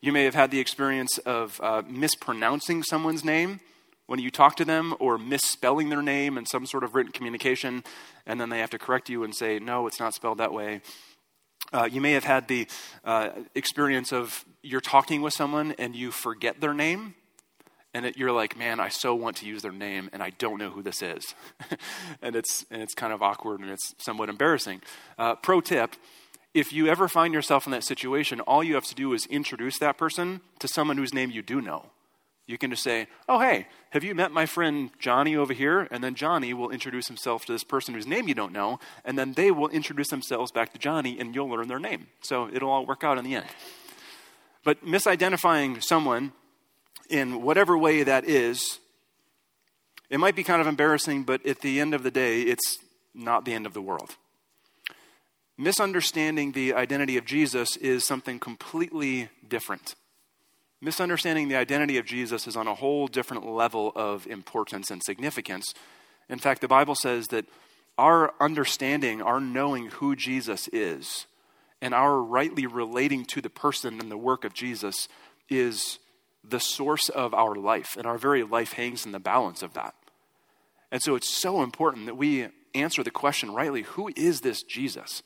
You 0.00 0.12
may 0.12 0.24
have 0.24 0.34
had 0.34 0.50
the 0.50 0.58
experience 0.58 1.16
of 1.18 1.60
uh, 1.62 1.82
mispronouncing 1.88 2.82
someone's 2.82 3.24
name 3.24 3.60
when 4.06 4.18
you 4.18 4.32
talk 4.32 4.56
to 4.56 4.64
them 4.64 4.94
or 4.98 5.16
misspelling 5.16 5.88
their 5.88 6.02
name 6.02 6.36
in 6.36 6.44
some 6.44 6.66
sort 6.66 6.82
of 6.82 6.96
written 6.96 7.12
communication, 7.12 7.84
and 8.26 8.40
then 8.40 8.50
they 8.50 8.58
have 8.58 8.70
to 8.70 8.78
correct 8.78 9.08
you 9.08 9.22
and 9.22 9.32
say, 9.34 9.60
no, 9.60 9.86
it's 9.86 10.00
not 10.00 10.12
spelled 10.12 10.38
that 10.38 10.52
way. 10.52 10.80
Uh, 11.72 11.88
you 11.90 12.00
may 12.00 12.12
have 12.12 12.24
had 12.24 12.48
the 12.48 12.66
uh, 13.04 13.30
experience 13.54 14.12
of 14.12 14.44
you're 14.62 14.80
talking 14.80 15.22
with 15.22 15.32
someone 15.32 15.72
and 15.78 15.94
you 15.94 16.10
forget 16.10 16.60
their 16.60 16.74
name, 16.74 17.14
and 17.96 18.04
it, 18.04 18.18
you're 18.18 18.30
like, 18.30 18.58
man, 18.58 18.78
I 18.78 18.90
so 18.90 19.14
want 19.14 19.38
to 19.38 19.46
use 19.46 19.62
their 19.62 19.72
name, 19.72 20.10
and 20.12 20.22
I 20.22 20.28
don't 20.28 20.58
know 20.58 20.68
who 20.68 20.82
this 20.82 21.00
is. 21.00 21.34
and, 22.22 22.36
it's, 22.36 22.66
and 22.70 22.82
it's 22.82 22.92
kind 22.92 23.10
of 23.10 23.22
awkward 23.22 23.60
and 23.60 23.70
it's 23.70 23.94
somewhat 23.96 24.28
embarrassing. 24.28 24.82
Uh, 25.18 25.34
pro 25.36 25.62
tip 25.62 25.96
if 26.52 26.72
you 26.72 26.88
ever 26.88 27.08
find 27.08 27.34
yourself 27.34 27.66
in 27.66 27.72
that 27.72 27.84
situation, 27.84 28.40
all 28.40 28.64
you 28.64 28.74
have 28.74 28.86
to 28.86 28.94
do 28.94 29.12
is 29.12 29.26
introduce 29.26 29.78
that 29.78 29.98
person 29.98 30.40
to 30.58 30.68
someone 30.68 30.96
whose 30.96 31.12
name 31.12 31.30
you 31.30 31.42
do 31.42 31.60
know. 31.60 31.86
You 32.46 32.56
can 32.56 32.70
just 32.70 32.82
say, 32.82 33.08
Oh, 33.28 33.40
hey, 33.40 33.66
have 33.90 34.04
you 34.04 34.14
met 34.14 34.30
my 34.30 34.46
friend 34.46 34.90
Johnny 34.98 35.36
over 35.36 35.52
here? 35.52 35.88
And 35.90 36.02
then 36.02 36.14
Johnny 36.14 36.54
will 36.54 36.70
introduce 36.70 37.08
himself 37.08 37.44
to 37.46 37.52
this 37.52 37.64
person 37.64 37.92
whose 37.92 38.06
name 38.06 38.26
you 38.28 38.34
don't 38.34 38.52
know, 38.52 38.78
and 39.04 39.18
then 39.18 39.34
they 39.34 39.50
will 39.50 39.68
introduce 39.68 40.08
themselves 40.08 40.50
back 40.50 40.72
to 40.72 40.78
Johnny, 40.78 41.18
and 41.18 41.34
you'll 41.34 41.50
learn 41.50 41.68
their 41.68 41.78
name. 41.78 42.06
So 42.22 42.48
it'll 42.50 42.70
all 42.70 42.86
work 42.86 43.04
out 43.04 43.18
in 43.18 43.24
the 43.24 43.34
end. 43.34 43.46
But 44.64 44.84
misidentifying 44.84 45.82
someone 45.82 46.32
in 47.10 47.42
whatever 47.42 47.76
way 47.76 48.02
that 48.02 48.24
is, 48.24 48.78
it 50.10 50.18
might 50.18 50.36
be 50.36 50.44
kind 50.44 50.60
of 50.60 50.66
embarrassing, 50.66 51.24
but 51.24 51.44
at 51.46 51.60
the 51.60 51.80
end 51.80 51.94
of 51.94 52.02
the 52.02 52.10
day, 52.10 52.42
it's 52.42 52.78
not 53.14 53.44
the 53.44 53.54
end 53.54 53.66
of 53.66 53.74
the 53.74 53.82
world 53.82 54.16
misunderstanding 55.58 56.52
the 56.52 56.74
identity 56.74 57.16
of 57.16 57.24
Jesus 57.24 57.76
is 57.76 58.04
something 58.04 58.38
completely 58.38 59.28
different. 59.46 59.94
Misunderstanding 60.80 61.48
the 61.48 61.56
identity 61.56 61.96
of 61.96 62.04
Jesus 62.04 62.46
is 62.46 62.56
on 62.56 62.66
a 62.66 62.74
whole 62.74 63.06
different 63.06 63.46
level 63.46 63.92
of 63.96 64.26
importance 64.26 64.90
and 64.90 65.02
significance. 65.02 65.72
In 66.28 66.38
fact, 66.38 66.60
the 66.60 66.68
Bible 66.68 66.94
says 66.94 67.28
that 67.28 67.46
our 67.96 68.34
understanding, 68.40 69.22
our 69.22 69.40
knowing 69.40 69.86
who 69.86 70.14
Jesus 70.14 70.68
is, 70.68 71.26
and 71.80 71.94
our 71.94 72.20
rightly 72.20 72.66
relating 72.66 73.24
to 73.26 73.40
the 73.40 73.50
person 73.50 74.00
and 74.00 74.10
the 74.10 74.18
work 74.18 74.44
of 74.44 74.52
Jesus 74.52 75.08
is 75.48 75.98
the 76.48 76.60
source 76.60 77.08
of 77.08 77.34
our 77.34 77.54
life, 77.54 77.96
and 77.96 78.06
our 78.06 78.18
very 78.18 78.42
life 78.42 78.72
hangs 78.72 79.06
in 79.06 79.12
the 79.12 79.18
balance 79.18 79.62
of 79.62 79.74
that. 79.74 79.94
And 80.90 81.02
so 81.02 81.14
it's 81.14 81.30
so 81.30 81.62
important 81.62 82.06
that 82.06 82.16
we 82.16 82.48
answer 82.74 83.02
the 83.02 83.10
question 83.10 83.50
rightly 83.50 83.82
who 83.82 84.10
is 84.16 84.40
this 84.40 84.62
Jesus? 84.62 85.22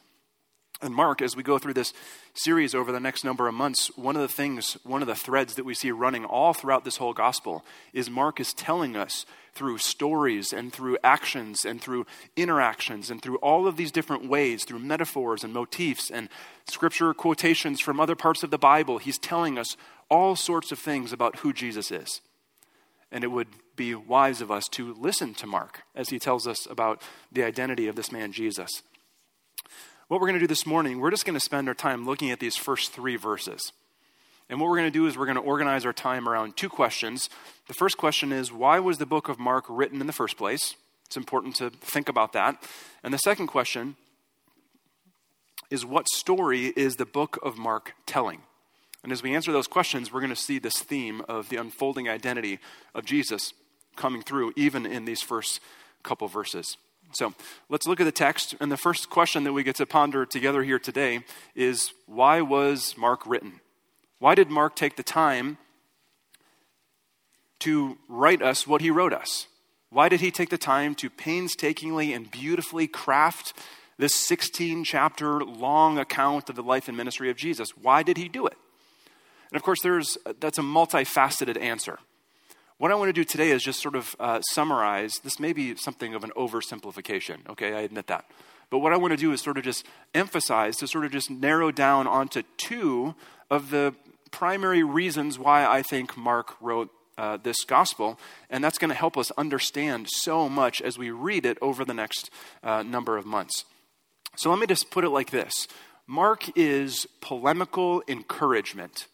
And 0.82 0.94
Mark, 0.94 1.20
as 1.20 1.36
we 1.36 1.42
go 1.42 1.58
through 1.58 1.74
this 1.74 1.92
series 2.32 2.74
over 2.74 2.90
the 2.90 3.00
next 3.00 3.22
number 3.22 3.46
of 3.46 3.54
months, 3.54 3.94
one 3.96 4.16
of 4.16 4.22
the 4.22 4.28
things, 4.28 4.78
one 4.82 5.02
of 5.02 5.08
the 5.08 5.14
threads 5.14 5.54
that 5.56 5.64
we 5.64 5.74
see 5.74 5.90
running 5.90 6.24
all 6.24 6.54
throughout 6.54 6.84
this 6.84 6.96
whole 6.96 7.12
gospel 7.12 7.64
is 7.92 8.08
Mark 8.08 8.40
is 8.40 8.54
telling 8.54 8.96
us 8.96 9.26
through 9.52 9.76
stories 9.76 10.54
and 10.54 10.72
through 10.72 10.96
actions 11.04 11.66
and 11.66 11.82
through 11.82 12.06
interactions 12.34 13.10
and 13.10 13.20
through 13.20 13.36
all 13.36 13.66
of 13.66 13.76
these 13.76 13.92
different 13.92 14.26
ways, 14.26 14.64
through 14.64 14.78
metaphors 14.78 15.44
and 15.44 15.52
motifs 15.52 16.10
and 16.10 16.30
scripture 16.66 17.12
quotations 17.12 17.80
from 17.80 18.00
other 18.00 18.16
parts 18.16 18.42
of 18.42 18.50
the 18.50 18.58
Bible, 18.58 18.98
he's 18.98 19.18
telling 19.18 19.58
us 19.58 19.76
all 20.08 20.34
sorts 20.34 20.72
of 20.72 20.78
things 20.78 21.12
about 21.12 21.40
who 21.40 21.52
Jesus 21.52 21.90
is. 21.90 22.22
And 23.12 23.22
it 23.22 23.28
would 23.28 23.48
be 23.76 23.94
wise 23.94 24.40
of 24.40 24.50
us 24.50 24.66
to 24.68 24.94
listen 24.94 25.34
to 25.34 25.46
Mark 25.46 25.82
as 25.94 26.08
he 26.08 26.18
tells 26.18 26.46
us 26.46 26.66
about 26.70 27.02
the 27.30 27.42
identity 27.42 27.86
of 27.86 27.96
this 27.96 28.12
man, 28.12 28.32
Jesus. 28.32 28.82
What 30.10 30.20
we're 30.20 30.26
going 30.26 30.40
to 30.40 30.44
do 30.44 30.48
this 30.48 30.66
morning, 30.66 30.98
we're 30.98 31.12
just 31.12 31.24
going 31.24 31.34
to 31.34 31.40
spend 31.40 31.68
our 31.68 31.74
time 31.74 32.04
looking 32.04 32.32
at 32.32 32.40
these 32.40 32.56
first 32.56 32.90
three 32.90 33.14
verses. 33.14 33.70
And 34.48 34.58
what 34.58 34.68
we're 34.68 34.78
going 34.78 34.88
to 34.88 34.98
do 34.98 35.06
is 35.06 35.16
we're 35.16 35.24
going 35.24 35.36
to 35.36 35.40
organize 35.40 35.86
our 35.86 35.92
time 35.92 36.28
around 36.28 36.56
two 36.56 36.68
questions. 36.68 37.30
The 37.68 37.74
first 37.74 37.96
question 37.96 38.32
is 38.32 38.50
why 38.50 38.80
was 38.80 38.98
the 38.98 39.06
book 39.06 39.28
of 39.28 39.38
Mark 39.38 39.66
written 39.68 40.00
in 40.00 40.08
the 40.08 40.12
first 40.12 40.36
place? 40.36 40.74
It's 41.06 41.16
important 41.16 41.54
to 41.56 41.70
think 41.70 42.08
about 42.08 42.32
that. 42.32 42.60
And 43.04 43.14
the 43.14 43.18
second 43.18 43.46
question 43.46 43.94
is 45.70 45.86
what 45.86 46.08
story 46.08 46.72
is 46.74 46.96
the 46.96 47.06
book 47.06 47.38
of 47.44 47.56
Mark 47.56 47.94
telling? 48.04 48.40
And 49.04 49.12
as 49.12 49.22
we 49.22 49.32
answer 49.32 49.52
those 49.52 49.68
questions, 49.68 50.12
we're 50.12 50.18
going 50.18 50.30
to 50.30 50.34
see 50.34 50.58
this 50.58 50.80
theme 50.80 51.22
of 51.28 51.50
the 51.50 51.56
unfolding 51.56 52.08
identity 52.08 52.58
of 52.96 53.04
Jesus 53.04 53.52
coming 53.94 54.22
through 54.22 54.54
even 54.56 54.86
in 54.86 55.04
these 55.04 55.22
first 55.22 55.60
couple 56.02 56.26
verses. 56.26 56.78
So 57.12 57.34
let's 57.68 57.86
look 57.86 58.00
at 58.00 58.04
the 58.04 58.12
text. 58.12 58.54
And 58.60 58.70
the 58.70 58.76
first 58.76 59.10
question 59.10 59.44
that 59.44 59.52
we 59.52 59.62
get 59.62 59.76
to 59.76 59.86
ponder 59.86 60.24
together 60.24 60.62
here 60.62 60.78
today 60.78 61.24
is 61.54 61.92
why 62.06 62.40
was 62.40 62.94
Mark 62.96 63.26
written? 63.26 63.60
Why 64.18 64.34
did 64.34 64.50
Mark 64.50 64.76
take 64.76 64.96
the 64.96 65.02
time 65.02 65.58
to 67.60 67.98
write 68.08 68.42
us 68.42 68.66
what 68.66 68.80
he 68.80 68.90
wrote 68.90 69.12
us? 69.12 69.46
Why 69.90 70.08
did 70.08 70.20
he 70.20 70.30
take 70.30 70.50
the 70.50 70.58
time 70.58 70.94
to 70.96 71.10
painstakingly 71.10 72.12
and 72.12 72.30
beautifully 72.30 72.86
craft 72.86 73.54
this 73.98 74.14
16 74.14 74.84
chapter 74.84 75.40
long 75.40 75.98
account 75.98 76.48
of 76.48 76.56
the 76.56 76.62
life 76.62 76.86
and 76.86 76.96
ministry 76.96 77.28
of 77.28 77.36
Jesus? 77.36 77.70
Why 77.70 78.02
did 78.02 78.16
he 78.16 78.28
do 78.28 78.46
it? 78.46 78.56
And 79.50 79.56
of 79.56 79.62
course, 79.64 79.80
there's, 79.82 80.16
that's 80.38 80.58
a 80.58 80.62
multifaceted 80.62 81.60
answer. 81.60 81.98
What 82.80 82.90
I 82.90 82.94
want 82.94 83.10
to 83.10 83.12
do 83.12 83.24
today 83.24 83.50
is 83.50 83.62
just 83.62 83.82
sort 83.82 83.94
of 83.94 84.16
uh, 84.18 84.40
summarize. 84.40 85.12
This 85.22 85.38
may 85.38 85.52
be 85.52 85.76
something 85.76 86.14
of 86.14 86.24
an 86.24 86.30
oversimplification, 86.34 87.46
okay? 87.50 87.74
I 87.74 87.80
admit 87.80 88.06
that. 88.06 88.24
But 88.70 88.78
what 88.78 88.94
I 88.94 88.96
want 88.96 89.10
to 89.10 89.18
do 89.18 89.32
is 89.32 89.42
sort 89.42 89.58
of 89.58 89.64
just 89.64 89.84
emphasize, 90.14 90.78
to 90.78 90.86
sort 90.86 91.04
of 91.04 91.12
just 91.12 91.30
narrow 91.30 91.70
down 91.70 92.06
onto 92.06 92.42
two 92.56 93.14
of 93.50 93.68
the 93.68 93.94
primary 94.30 94.82
reasons 94.82 95.38
why 95.38 95.66
I 95.66 95.82
think 95.82 96.16
Mark 96.16 96.56
wrote 96.58 96.88
uh, 97.18 97.36
this 97.36 97.64
gospel, 97.64 98.18
and 98.48 98.64
that's 98.64 98.78
going 98.78 98.88
to 98.88 98.94
help 98.94 99.18
us 99.18 99.30
understand 99.32 100.08
so 100.08 100.48
much 100.48 100.80
as 100.80 100.96
we 100.96 101.10
read 101.10 101.44
it 101.44 101.58
over 101.60 101.84
the 101.84 101.92
next 101.92 102.30
uh, 102.62 102.82
number 102.82 103.18
of 103.18 103.26
months. 103.26 103.66
So 104.36 104.48
let 104.48 104.58
me 104.58 104.66
just 104.66 104.90
put 104.90 105.04
it 105.04 105.10
like 105.10 105.32
this 105.32 105.68
Mark 106.06 106.56
is 106.56 107.06
polemical 107.20 108.02
encouragement. 108.08 109.06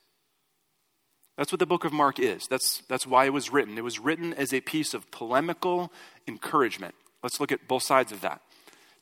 That's 1.37 1.53
what 1.53 1.59
the 1.59 1.67
book 1.67 1.85
of 1.85 1.93
Mark 1.93 2.19
is. 2.19 2.47
That's, 2.49 2.83
that's 2.89 3.07
why 3.07 3.27
it 3.27 3.33
was 3.33 3.53
written. 3.53 3.77
It 3.77 3.85
was 3.85 3.99
written 3.99 4.33
as 4.33 4.55
a 4.55 4.61
piece 4.61 4.95
of 4.95 5.11
polemical 5.11 5.93
encouragement. 6.27 6.95
Let's 7.23 7.41
look 7.41 7.53
at 7.53 7.69
both 7.69 7.83
sides 7.83 8.11
of 8.11 8.23
that. 8.23 8.41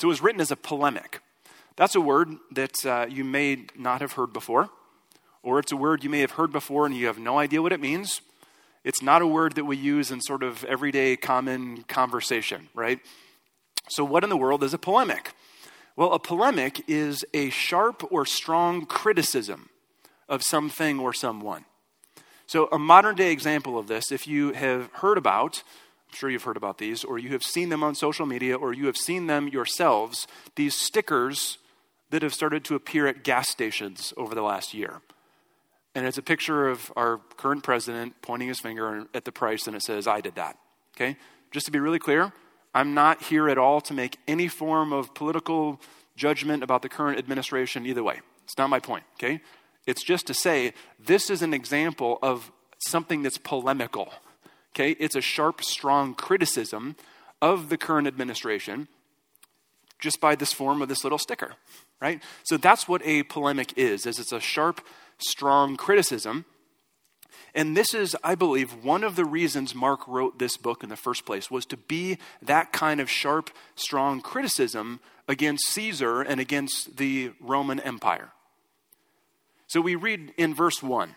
So 0.00 0.08
it 0.08 0.08
was 0.08 0.22
written 0.22 0.40
as 0.40 0.50
a 0.50 0.56
polemic. 0.56 1.20
That's 1.76 1.94
a 1.94 2.00
word 2.00 2.30
that 2.52 2.84
uh, 2.84 3.06
you 3.08 3.24
may 3.24 3.66
not 3.76 4.00
have 4.00 4.12
heard 4.12 4.32
before, 4.32 4.70
or 5.42 5.58
it's 5.58 5.72
a 5.72 5.76
word 5.76 6.02
you 6.02 6.10
may 6.10 6.20
have 6.20 6.32
heard 6.32 6.52
before 6.52 6.86
and 6.86 6.96
you 6.96 7.06
have 7.06 7.18
no 7.18 7.38
idea 7.38 7.62
what 7.62 7.72
it 7.72 7.80
means. 7.80 8.20
It's 8.82 9.02
not 9.02 9.22
a 9.22 9.26
word 9.26 9.54
that 9.54 9.64
we 9.64 9.76
use 9.76 10.10
in 10.10 10.20
sort 10.20 10.42
of 10.42 10.64
everyday 10.64 11.16
common 11.16 11.84
conversation, 11.84 12.68
right? 12.74 13.00
So, 13.88 14.04
what 14.04 14.24
in 14.24 14.30
the 14.30 14.36
world 14.36 14.62
is 14.62 14.74
a 14.74 14.78
polemic? 14.78 15.32
Well, 15.96 16.12
a 16.12 16.18
polemic 16.18 16.82
is 16.88 17.24
a 17.32 17.50
sharp 17.50 18.02
or 18.10 18.26
strong 18.26 18.84
criticism 18.84 19.70
of 20.28 20.42
something 20.42 20.98
or 20.98 21.12
someone. 21.12 21.64
So, 22.46 22.68
a 22.70 22.78
modern 22.78 23.14
day 23.14 23.32
example 23.32 23.78
of 23.78 23.86
this, 23.86 24.12
if 24.12 24.26
you 24.26 24.52
have 24.52 24.90
heard 24.94 25.16
about, 25.16 25.62
I'm 26.08 26.16
sure 26.16 26.30
you've 26.30 26.42
heard 26.42 26.56
about 26.56 26.78
these, 26.78 27.02
or 27.02 27.18
you 27.18 27.30
have 27.30 27.42
seen 27.42 27.70
them 27.70 27.82
on 27.82 27.94
social 27.94 28.26
media, 28.26 28.56
or 28.56 28.72
you 28.72 28.86
have 28.86 28.96
seen 28.96 29.26
them 29.26 29.48
yourselves, 29.48 30.26
these 30.56 30.74
stickers 30.74 31.58
that 32.10 32.22
have 32.22 32.34
started 32.34 32.64
to 32.66 32.74
appear 32.74 33.06
at 33.06 33.24
gas 33.24 33.48
stations 33.48 34.12
over 34.16 34.34
the 34.34 34.42
last 34.42 34.74
year. 34.74 35.00
And 35.94 36.06
it's 36.06 36.18
a 36.18 36.22
picture 36.22 36.68
of 36.68 36.92
our 36.96 37.18
current 37.36 37.62
president 37.62 38.14
pointing 38.20 38.48
his 38.48 38.60
finger 38.60 39.06
at 39.14 39.24
the 39.24 39.32
price, 39.32 39.66
and 39.66 39.74
it 39.74 39.82
says, 39.82 40.06
I 40.06 40.20
did 40.20 40.34
that. 40.34 40.58
Okay? 40.96 41.16
Just 41.50 41.66
to 41.66 41.72
be 41.72 41.78
really 41.78 41.98
clear, 41.98 42.32
I'm 42.74 42.94
not 42.94 43.22
here 43.22 43.48
at 43.48 43.58
all 43.58 43.80
to 43.82 43.94
make 43.94 44.18
any 44.26 44.48
form 44.48 44.92
of 44.92 45.14
political 45.14 45.80
judgment 46.16 46.62
about 46.62 46.82
the 46.82 46.88
current 46.88 47.18
administration 47.18 47.86
either 47.86 48.02
way. 48.02 48.20
It's 48.44 48.58
not 48.58 48.68
my 48.68 48.80
point, 48.80 49.04
okay? 49.14 49.40
It's 49.86 50.02
just 50.02 50.26
to 50.28 50.34
say 50.34 50.72
this 50.98 51.30
is 51.30 51.42
an 51.42 51.54
example 51.54 52.18
of 52.22 52.50
something 52.78 53.22
that's 53.22 53.38
polemical. 53.38 54.12
Okay? 54.74 54.92
It's 54.98 55.16
a 55.16 55.20
sharp, 55.20 55.62
strong 55.62 56.14
criticism 56.14 56.96
of 57.40 57.68
the 57.68 57.76
current 57.76 58.06
administration 58.06 58.88
just 60.00 60.20
by 60.20 60.34
this 60.34 60.52
form 60.52 60.82
of 60.82 60.88
this 60.88 61.02
little 61.02 61.18
sticker, 61.18 61.54
right? 62.00 62.22
So 62.44 62.56
that's 62.56 62.86
what 62.86 63.00
a 63.04 63.22
polemic 63.22 63.72
is, 63.76 64.04
is 64.06 64.18
it's 64.18 64.32
a 64.32 64.40
sharp, 64.40 64.80
strong 65.18 65.76
criticism. 65.76 66.44
And 67.54 67.76
this 67.76 67.94
is, 67.94 68.16
I 68.22 68.34
believe, 68.34 68.84
one 68.84 69.04
of 69.04 69.16
the 69.16 69.24
reasons 69.24 69.74
Mark 69.74 70.06
wrote 70.06 70.38
this 70.38 70.56
book 70.56 70.82
in 70.82 70.88
the 70.88 70.96
first 70.96 71.24
place 71.24 71.50
was 71.50 71.64
to 71.66 71.76
be 71.76 72.18
that 72.42 72.72
kind 72.72 73.00
of 73.00 73.08
sharp, 73.08 73.50
strong 73.76 74.20
criticism 74.20 75.00
against 75.28 75.68
Caesar 75.68 76.20
and 76.20 76.40
against 76.40 76.96
the 76.96 77.32
Roman 77.40 77.80
Empire. 77.80 78.32
So 79.74 79.80
we 79.80 79.96
read 79.96 80.32
in 80.36 80.54
verse 80.54 80.84
1, 80.84 81.16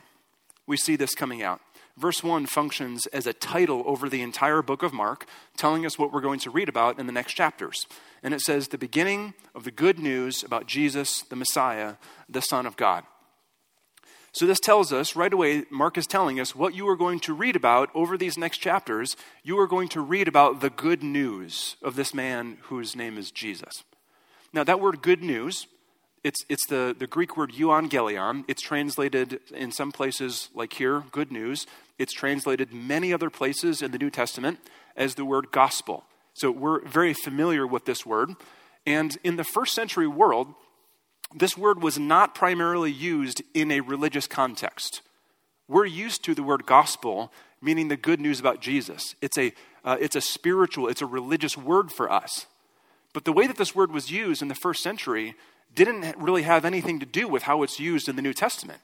we 0.66 0.78
see 0.78 0.96
this 0.96 1.14
coming 1.14 1.44
out. 1.44 1.62
Verse 1.96 2.24
1 2.24 2.48
functions 2.48 3.06
as 3.14 3.28
a 3.28 3.34
title 3.34 3.84
over 3.86 4.10
the 4.10 4.24
entire 4.24 4.64
book 4.64 4.82
of 4.82 4.94
Mark, 4.94 5.28
telling 5.56 5.86
us 5.86 6.00
what 6.00 6.12
we're 6.12 6.22
going 6.22 6.40
to 6.40 6.50
read 6.50 6.68
about 6.68 6.98
in 6.98 7.06
the 7.06 7.14
next 7.14 7.36
chapters. 7.36 7.86
And 8.24 8.34
it 8.34 8.42
says, 8.42 8.70
The 8.70 8.80
beginning 8.80 9.36
of 9.54 9.64
the 9.64 9.70
good 9.70 10.00
news 10.00 10.44
about 10.44 10.66
Jesus, 10.66 11.22
the 11.22 11.36
Messiah, 11.36 11.98
the 12.28 12.42
Son 12.42 12.66
of 12.66 12.78
God. 12.78 13.04
So, 14.32 14.48
this 14.48 14.60
tells 14.60 14.92
us 14.92 15.16
right 15.16 15.34
away, 15.34 15.66
Mark 15.70 15.96
is 15.96 16.08
telling 16.08 16.40
us 16.40 16.56
what 16.56 16.74
you 16.74 16.90
are 16.90 16.98
going 16.98 17.20
to 17.20 17.36
read 17.36 17.56
about 17.56 17.92
over 17.94 18.18
these 18.18 18.40
next 18.40 18.58
chapters. 18.58 19.16
You 19.44 19.60
are 19.60 19.68
going 19.68 19.90
to 19.90 20.02
read 20.02 20.28
about 20.28 20.62
the 20.62 20.72
good 20.72 21.04
news 21.04 21.76
of 21.84 21.96
this 21.96 22.12
man 22.12 22.58
whose 22.64 22.96
name 22.96 23.20
is 23.20 23.30
Jesus. 23.30 23.84
Now, 24.52 24.64
that 24.64 24.80
word 24.80 25.04
good 25.04 25.22
news, 25.22 25.68
it's, 26.28 26.44
it's 26.50 26.68
the, 26.68 26.94
the 26.98 27.08
Greek 27.08 27.38
word 27.38 27.54
euangelion. 27.54 28.44
It's 28.50 28.62
translated 28.62 29.40
in 29.54 29.72
some 29.72 29.94
places, 29.94 30.50
like 30.54 30.74
here, 30.74 31.04
good 31.14 31.32
news. 31.32 31.66
It's 31.98 32.12
translated 32.12 32.74
many 32.74 33.14
other 33.14 33.30
places 33.30 33.82
in 33.82 33.92
the 33.92 33.98
New 33.98 34.10
Testament 34.10 34.60
as 34.98 35.16
the 35.16 35.24
word 35.24 35.54
gospel. 35.54 36.04
So, 36.34 36.52
we're 36.52 36.82
very 36.86 37.14
familiar 37.14 37.66
with 37.66 37.86
this 37.86 38.06
word. 38.06 38.32
And 38.86 39.18
in 39.24 39.38
the 39.38 39.46
first 39.46 39.74
century 39.74 40.08
world, 40.08 40.54
this 41.34 41.58
word 41.58 41.82
was 41.82 41.98
not 41.98 42.36
primarily 42.36 42.92
used 42.92 43.42
in 43.54 43.72
a 43.72 43.80
religious 43.80 44.28
context. 44.28 45.02
We're 45.70 45.86
used 45.86 46.26
to 46.26 46.36
the 46.36 46.44
word 46.44 46.66
gospel, 46.66 47.32
meaning 47.62 47.88
the 47.88 47.96
good 47.96 48.20
news 48.20 48.42
about 48.42 48.60
Jesus. 48.60 49.16
It's 49.22 49.38
a, 49.38 49.54
uh, 49.86 49.96
it's 50.02 50.18
a 50.18 50.22
spiritual, 50.22 50.90
it's 50.90 51.02
a 51.02 51.06
religious 51.06 51.56
word 51.58 51.90
for 51.90 52.12
us. 52.12 52.48
But 53.14 53.24
the 53.24 53.34
way 53.34 53.48
that 53.48 53.58
this 53.58 53.74
word 53.74 53.94
was 53.94 54.12
used 54.12 54.42
in 54.42 54.50
the 54.50 54.56
first 54.56 54.84
century 54.84 55.36
didn't 55.78 56.18
really 56.18 56.42
have 56.42 56.66
anything 56.66 57.00
to 57.00 57.06
do 57.06 57.28
with 57.28 57.44
how 57.44 57.64
it's 57.64 57.80
used 57.80 58.10
in 58.10 58.16
the 58.18 58.22
New 58.22 58.34
Testament. 58.34 58.82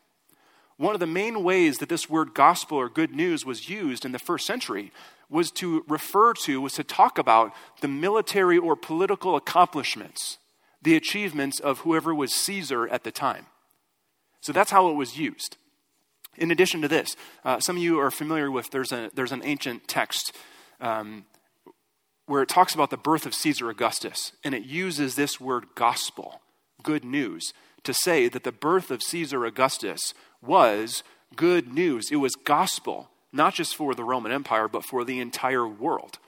One 0.77 0.93
of 0.93 1.00
the 1.00 1.07
main 1.07 1.43
ways 1.43 1.79
that 1.79 1.89
this 1.89 2.09
word 2.09 2.33
gospel 2.33 2.77
or 2.77 2.89
good 2.89 3.12
news 3.12 3.45
was 3.45 3.69
used 3.69 4.05
in 4.05 4.12
the 4.12 4.19
first 4.19 4.45
century 4.45 4.91
was 5.29 5.51
to 5.51 5.83
refer 5.88 6.33
to, 6.33 6.62
was 6.62 6.73
to 6.73 6.83
talk 6.83 7.17
about 7.17 7.51
the 7.81 7.88
military 7.88 8.57
or 8.57 8.75
political 8.75 9.35
accomplishments 9.35 10.38
the 10.83 10.95
achievements 10.95 11.59
of 11.59 11.79
whoever 11.79 12.13
was 12.13 12.33
Caesar 12.33 12.88
at 12.89 13.03
the 13.03 13.12
time. 13.12 13.45
So 14.41 14.51
that's 14.51 14.71
how 14.71 14.89
it 14.89 14.93
was 14.93 15.17
used. 15.17 15.55
In 16.38 16.51
addition 16.51 16.81
to 16.81 16.88
this, 16.88 17.15
uh, 17.45 17.59
some 17.59 17.77
of 17.77 17.81
you 17.81 18.00
are 18.00 18.12
familiar 18.12 18.51
with 18.51 18.69
there's, 18.71 18.91
a, 18.91 19.09
there's 19.13 19.31
an 19.31 19.41
ancient 19.45 19.88
text 19.88 20.35
um, 20.81 21.25
where 22.25 22.41
it 22.41 22.50
talks 22.50 22.73
about 22.73 22.89
the 22.89 22.97
birth 22.97 23.25
of 23.25 23.33
Caesar 23.33 23.69
Augustus, 23.69 24.33
and 24.43 24.53
it 24.53 24.63
uses 24.63 25.15
this 25.15 25.39
word 25.39 25.67
gospel, 25.75 26.41
good 26.83 27.03
news, 27.03 27.53
to 27.83 27.93
say 27.93 28.27
that 28.27 28.43
the 28.43 28.51
birth 28.51 28.91
of 28.91 29.01
Caesar 29.01 29.45
Augustus 29.45 30.13
was 30.41 31.03
good 31.35 31.73
news. 31.73 32.09
It 32.11 32.17
was 32.17 32.35
gospel, 32.35 33.09
not 33.31 33.53
just 33.53 33.75
for 33.75 33.95
the 33.95 34.03
Roman 34.03 34.31
Empire, 34.31 34.67
but 34.67 34.85
for 34.85 35.03
the 35.03 35.19
entire 35.19 35.67
world. 35.67 36.19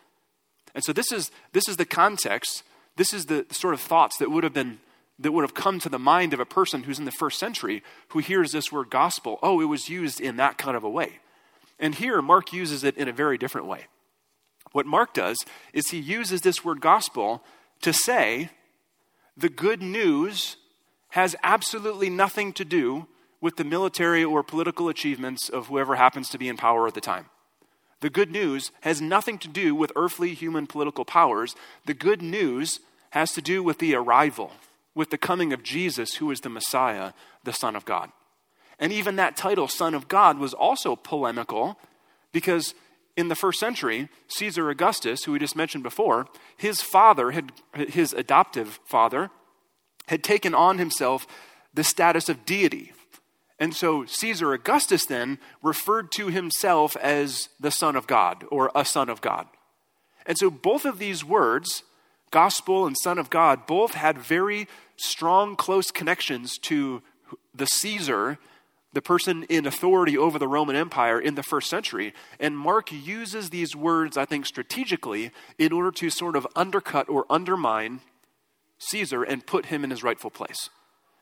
And 0.74 0.84
so 0.84 0.92
this 0.92 1.12
is, 1.12 1.32
this 1.54 1.68
is 1.68 1.78
the 1.78 1.86
context 1.86 2.64
this 2.96 3.14
is 3.14 3.26
the 3.26 3.46
sort 3.52 3.74
of 3.74 3.82
thoughts 3.82 4.18
that 4.18 4.32
would 4.32 4.44
have 4.44 4.54
been 4.54 4.80
that 5.18 5.32
would 5.32 5.44
have 5.44 5.54
come 5.54 5.80
to 5.80 5.88
the 5.88 6.00
mind 6.00 6.34
of 6.34 6.42
a 6.42 6.46
person 6.46 6.84
who's 6.84 7.00
in 7.00 7.06
the 7.06 7.12
first 7.12 7.40
century 7.40 7.82
who 8.10 8.20
hears 8.20 8.52
this 8.52 8.70
word 8.70 8.90
gospel. 8.90 9.40
Oh, 9.42 9.62
it 9.62 9.66
was 9.66 9.88
used 9.88 10.20
in 10.20 10.36
that 10.38 10.58
kind 10.58 10.76
of 10.76 10.84
a 10.84 10.90
way. 10.90 11.20
And 11.80 11.96
here, 11.96 12.22
Mark 12.22 12.52
uses 12.52 12.84
it 12.84 12.98
in 12.98 13.08
a 13.08 13.14
very 13.14 13.38
different 13.38 13.66
way. 13.66 13.86
What 14.74 14.86
Mark 14.86 15.14
does 15.14 15.38
is 15.72 15.90
he 15.90 16.00
uses 16.00 16.42
this 16.42 16.66
word 16.66 16.82
gospel 16.82 17.46
to 17.82 17.94
say 17.94 18.50
the 19.38 19.50
good 19.50 19.82
news 19.82 20.58
has 21.10 21.36
absolutely 21.44 22.10
nothing 22.10 22.54
to 22.54 22.66
do 22.66 23.08
with 23.42 23.58
the 23.58 23.64
military 23.64 24.24
or 24.24 24.44
political 24.44 24.90
achievements 24.90 25.50
of 25.50 25.68
whoever 25.68 25.96
happens 25.96 26.30
to 26.30 26.38
be 26.38 26.50
in 26.50 26.58
power 26.58 26.88
at 26.88 26.94
the 26.94 27.02
time. 27.02 27.26
The 28.02 28.10
good 28.10 28.32
news 28.32 28.72
has 28.82 29.02
nothing 29.02 29.38
to 29.40 29.48
do 29.48 29.74
with 29.76 29.92
earthly 29.96 30.34
human 30.34 30.68
political 30.68 31.06
powers. 31.06 31.56
The 31.86 31.94
good 31.94 32.22
news 32.22 32.80
has 33.12 33.32
to 33.34 33.42
do 33.42 33.64
with 33.64 33.80
the 33.80 33.96
arrival, 33.96 34.52
with 34.94 35.10
the 35.10 35.18
coming 35.18 35.54
of 35.54 35.64
Jesus, 35.64 36.16
who 36.16 36.32
is 36.32 36.42
the 36.42 36.50
Messiah, 36.50 37.14
the 37.44 37.54
Son 37.54 37.76
of 37.76 37.86
God. 37.86 38.12
And 38.80 38.92
even 38.92 39.16
that 39.16 39.38
title, 39.38 39.68
Son 39.68 39.94
of 39.94 40.08
God, 40.08 40.38
was 40.38 40.54
also 40.54 40.96
polemical 40.96 41.80
because 42.32 42.74
in 43.18 43.30
the 43.30 43.36
first 43.36 43.60
century, 43.60 44.10
Caesar 44.28 44.70
Augustus, 44.70 45.24
who 45.24 45.32
we 45.32 45.40
just 45.40 45.56
mentioned 45.56 45.84
before, 45.84 46.28
his 46.58 46.82
father, 46.82 47.32
had, 47.32 47.52
his 47.74 48.14
adoptive 48.14 48.80
father, 48.86 49.32
had 50.08 50.24
taken 50.24 50.54
on 50.54 50.78
himself 50.78 51.26
the 51.74 51.84
status 51.84 52.30
of 52.30 52.46
deity. 52.46 52.92
And 53.58 53.74
so 53.74 54.06
Caesar 54.06 54.54
Augustus 54.54 55.06
then 55.06 55.40
referred 55.64 56.12
to 56.14 56.28
himself 56.28 56.98
as 56.98 57.50
the 57.60 57.72
Son 57.72 57.96
of 57.96 58.06
God 58.06 58.44
or 58.52 58.70
a 58.76 58.84
Son 58.84 59.10
of 59.10 59.22
God. 59.22 59.48
And 60.26 60.38
so 60.38 60.50
both 60.50 60.84
of 60.84 61.00
these 61.00 61.24
words, 61.24 61.84
gospel 62.32 62.86
and 62.86 62.98
Son 63.02 63.18
of 63.18 63.30
God, 63.30 63.66
both 63.66 63.94
had 63.94 64.18
very 64.18 64.68
strong, 64.98 65.56
close 65.56 65.90
connections 65.92 66.58
to 66.60 67.02
the 67.54 67.66
Caesar 67.66 68.38
the 68.96 69.02
person 69.02 69.44
in 69.44 69.68
authority 69.68 70.18
over 70.18 70.40
the 70.40 70.48
Roman 70.48 70.78
Empire 70.78 71.20
in 71.20 71.36
the 71.36 71.44
first 71.44 71.70
century. 71.70 72.14
And 72.40 72.58
Mark 72.58 72.94
uses 72.94 73.50
these 73.50 73.76
words, 73.76 74.16
I 74.16 74.24
think, 74.24 74.46
strategically 74.46 75.32
in 75.60 75.74
order 75.74 75.92
to 75.92 76.10
sort 76.10 76.38
of 76.38 76.48
undercut 76.56 77.10
or 77.10 77.26
undermine 77.30 78.00
Caesar 78.80 79.22
and 79.22 79.46
put 79.46 79.66
him 79.66 79.84
in 79.84 79.90
his 79.90 80.02
rightful 80.02 80.32
place. 80.32 80.70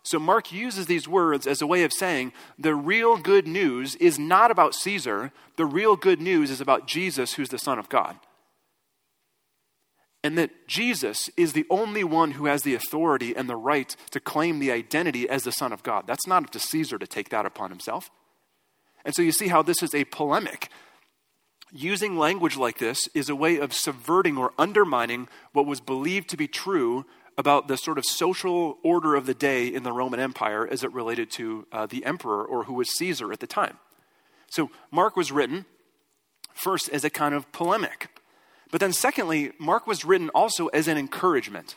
So 0.04 0.20
Mark 0.20 0.52
uses 0.52 0.86
these 0.86 1.08
words 1.08 1.48
as 1.48 1.64
a 1.64 1.68
way 1.68 1.84
of 1.84 1.92
saying 1.92 2.32
the 2.60 2.76
real 2.76 3.18
good 3.18 3.48
news 3.48 3.96
is 3.96 4.20
not 4.20 4.52
about 4.52 4.76
Caesar, 4.76 5.32
the 5.58 5.66
real 5.66 5.96
good 5.96 6.22
news 6.22 6.52
is 6.52 6.62
about 6.62 6.88
Jesus, 6.88 7.34
who's 7.34 7.50
the 7.50 7.58
Son 7.58 7.80
of 7.80 7.90
God. 7.90 8.18
And 10.24 10.38
that 10.38 10.68
Jesus 10.68 11.30
is 11.36 11.52
the 11.52 11.66
only 11.70 12.04
one 12.04 12.32
who 12.32 12.46
has 12.46 12.64
the 12.64 12.76
authority 12.76 13.36
and 13.36 13.50
the 13.50 13.58
right 13.58 13.94
to 14.12 14.20
claim 14.22 14.60
the 14.60 14.72
identity 14.72 15.28
as 15.28 15.44
the 15.44 15.52
Son 15.52 15.74
of 15.74 15.84
God. 15.84 16.06
That's 16.08 16.28
not 16.28 16.44
up 16.44 16.50
to 16.52 16.60
Caesar 16.60 16.98
to 16.98 17.08
take 17.08 17.30
that 17.30 17.46
upon 17.46 17.70
himself. 17.70 18.10
And 19.04 19.14
so 19.14 19.22
you 19.22 19.34
see 19.34 19.50
how 19.50 19.62
this 19.62 19.84
is 19.84 19.94
a 19.94 20.06
polemic. 20.06 20.70
Using 21.74 22.18
language 22.18 22.56
like 22.56 22.78
this 22.78 23.10
is 23.14 23.30
a 23.30 23.36
way 23.36 23.58
of 23.58 23.74
subverting 23.74 24.38
or 24.38 24.54
undermining 24.58 25.28
what 25.52 25.66
was 25.66 25.82
believed 25.82 26.30
to 26.30 26.38
be 26.38 26.48
true 26.48 27.06
about 27.38 27.68
the 27.68 27.78
sort 27.78 27.98
of 27.98 28.06
social 28.06 28.78
order 28.84 29.16
of 29.16 29.26
the 29.26 29.34
day 29.34 29.68
in 29.68 29.84
the 29.84 29.92
Roman 29.92 30.20
Empire 30.20 30.68
as 30.68 30.84
it 30.84 30.94
related 30.94 31.32
to 31.32 31.68
uh, 31.72 31.86
the 31.86 32.06
emperor 32.06 32.46
or 32.46 32.66
who 32.66 32.74
was 32.74 32.92
Caesar 32.92 33.34
at 33.34 33.40
the 33.40 33.48
time. 33.48 33.80
So 34.50 34.70
Mark 34.92 35.18
was 35.18 35.32
written 35.32 35.66
first 36.54 36.90
as 36.90 37.04
a 37.04 37.10
kind 37.10 37.34
of 37.34 37.52
polemic. 37.52 38.10
But 38.74 38.80
then, 38.80 38.92
secondly, 38.92 39.52
Mark 39.60 39.86
was 39.86 40.04
written 40.04 40.30
also 40.30 40.66
as 40.70 40.88
an 40.88 40.98
encouragement. 40.98 41.76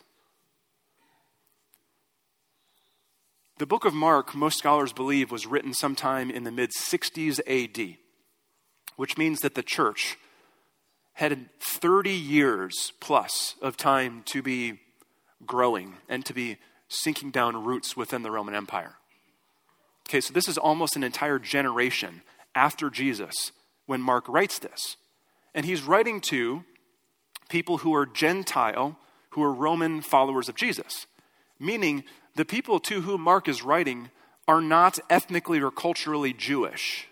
The 3.58 3.66
book 3.66 3.84
of 3.84 3.92
Mark, 3.92 4.34
most 4.34 4.56
scholars 4.56 4.94
believe, 4.94 5.30
was 5.30 5.46
written 5.46 5.74
sometime 5.74 6.30
in 6.30 6.44
the 6.44 6.50
mid 6.50 6.70
60s 6.70 7.38
AD, 7.46 7.98
which 8.96 9.18
means 9.18 9.40
that 9.40 9.54
the 9.54 9.62
church 9.62 10.16
had 11.12 11.50
30 11.60 12.12
years 12.12 12.94
plus 12.98 13.56
of 13.60 13.76
time 13.76 14.22
to 14.28 14.40
be 14.40 14.80
growing 15.44 15.96
and 16.08 16.24
to 16.24 16.32
be 16.32 16.56
sinking 16.88 17.30
down 17.30 17.62
roots 17.62 17.94
within 17.94 18.22
the 18.22 18.30
Roman 18.30 18.54
Empire. 18.54 18.94
Okay, 20.08 20.22
so 20.22 20.32
this 20.32 20.48
is 20.48 20.56
almost 20.56 20.96
an 20.96 21.04
entire 21.04 21.38
generation 21.38 22.22
after 22.54 22.88
Jesus 22.88 23.52
when 23.84 24.00
Mark 24.00 24.26
writes 24.30 24.58
this. 24.58 24.96
And 25.54 25.66
he's 25.66 25.82
writing 25.82 26.22
to 26.22 26.64
people 27.48 27.78
who 27.78 27.94
are 27.94 28.06
Gentile, 28.06 28.98
who 29.30 29.42
are 29.42 29.52
Roman 29.52 30.00
followers 30.00 30.48
of 30.48 30.56
Jesus, 30.56 31.06
meaning 31.58 32.04
the 32.34 32.44
people 32.44 32.78
to 32.80 33.02
whom 33.02 33.20
Mark 33.20 33.48
is 33.48 33.62
writing 33.62 34.10
are 34.48 34.60
not 34.60 34.98
ethnically 35.10 35.60
or 35.60 35.70
culturally 35.70 36.32
Jewish 36.32 37.08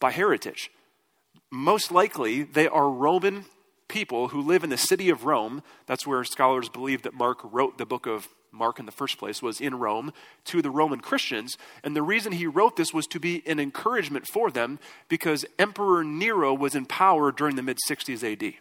by 0.00 0.10
heritage. 0.10 0.70
Most 1.50 1.90
likely, 1.90 2.42
they 2.42 2.68
are 2.68 2.90
Roman 2.90 3.44
people 3.88 4.28
who 4.28 4.40
live 4.40 4.64
in 4.64 4.70
the 4.70 4.76
city 4.76 5.10
of 5.10 5.24
Rome. 5.24 5.62
That's 5.86 6.06
where 6.06 6.24
scholars 6.24 6.68
believe 6.68 7.02
that 7.02 7.14
Mark 7.14 7.38
wrote 7.44 7.78
the 7.78 7.86
book 7.86 8.06
of 8.06 8.28
Mark 8.52 8.78
in 8.78 8.86
the 8.86 8.92
first 8.92 9.18
place, 9.18 9.42
was 9.42 9.60
in 9.60 9.78
Rome 9.78 10.12
to 10.46 10.62
the 10.62 10.70
Roman 10.70 11.00
Christians. 11.00 11.58
And 11.84 11.94
the 11.94 12.02
reason 12.02 12.32
he 12.32 12.46
wrote 12.46 12.76
this 12.76 12.94
was 12.94 13.06
to 13.08 13.20
be 13.20 13.42
an 13.46 13.60
encouragement 13.60 14.26
for 14.26 14.50
them 14.50 14.78
because 15.08 15.44
Emperor 15.58 16.02
Nero 16.02 16.54
was 16.54 16.74
in 16.74 16.86
power 16.86 17.30
during 17.30 17.56
the 17.56 17.62
mid 17.62 17.78
60s 17.88 18.24
AD. 18.24 18.54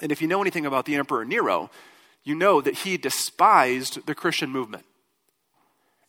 And 0.00 0.12
if 0.12 0.20
you 0.20 0.28
know 0.28 0.40
anything 0.40 0.66
about 0.66 0.84
the 0.84 0.96
Emperor 0.96 1.24
Nero, 1.24 1.70
you 2.24 2.34
know 2.34 2.60
that 2.60 2.78
he 2.78 2.96
despised 2.96 4.06
the 4.06 4.14
Christian 4.14 4.50
movement. 4.50 4.84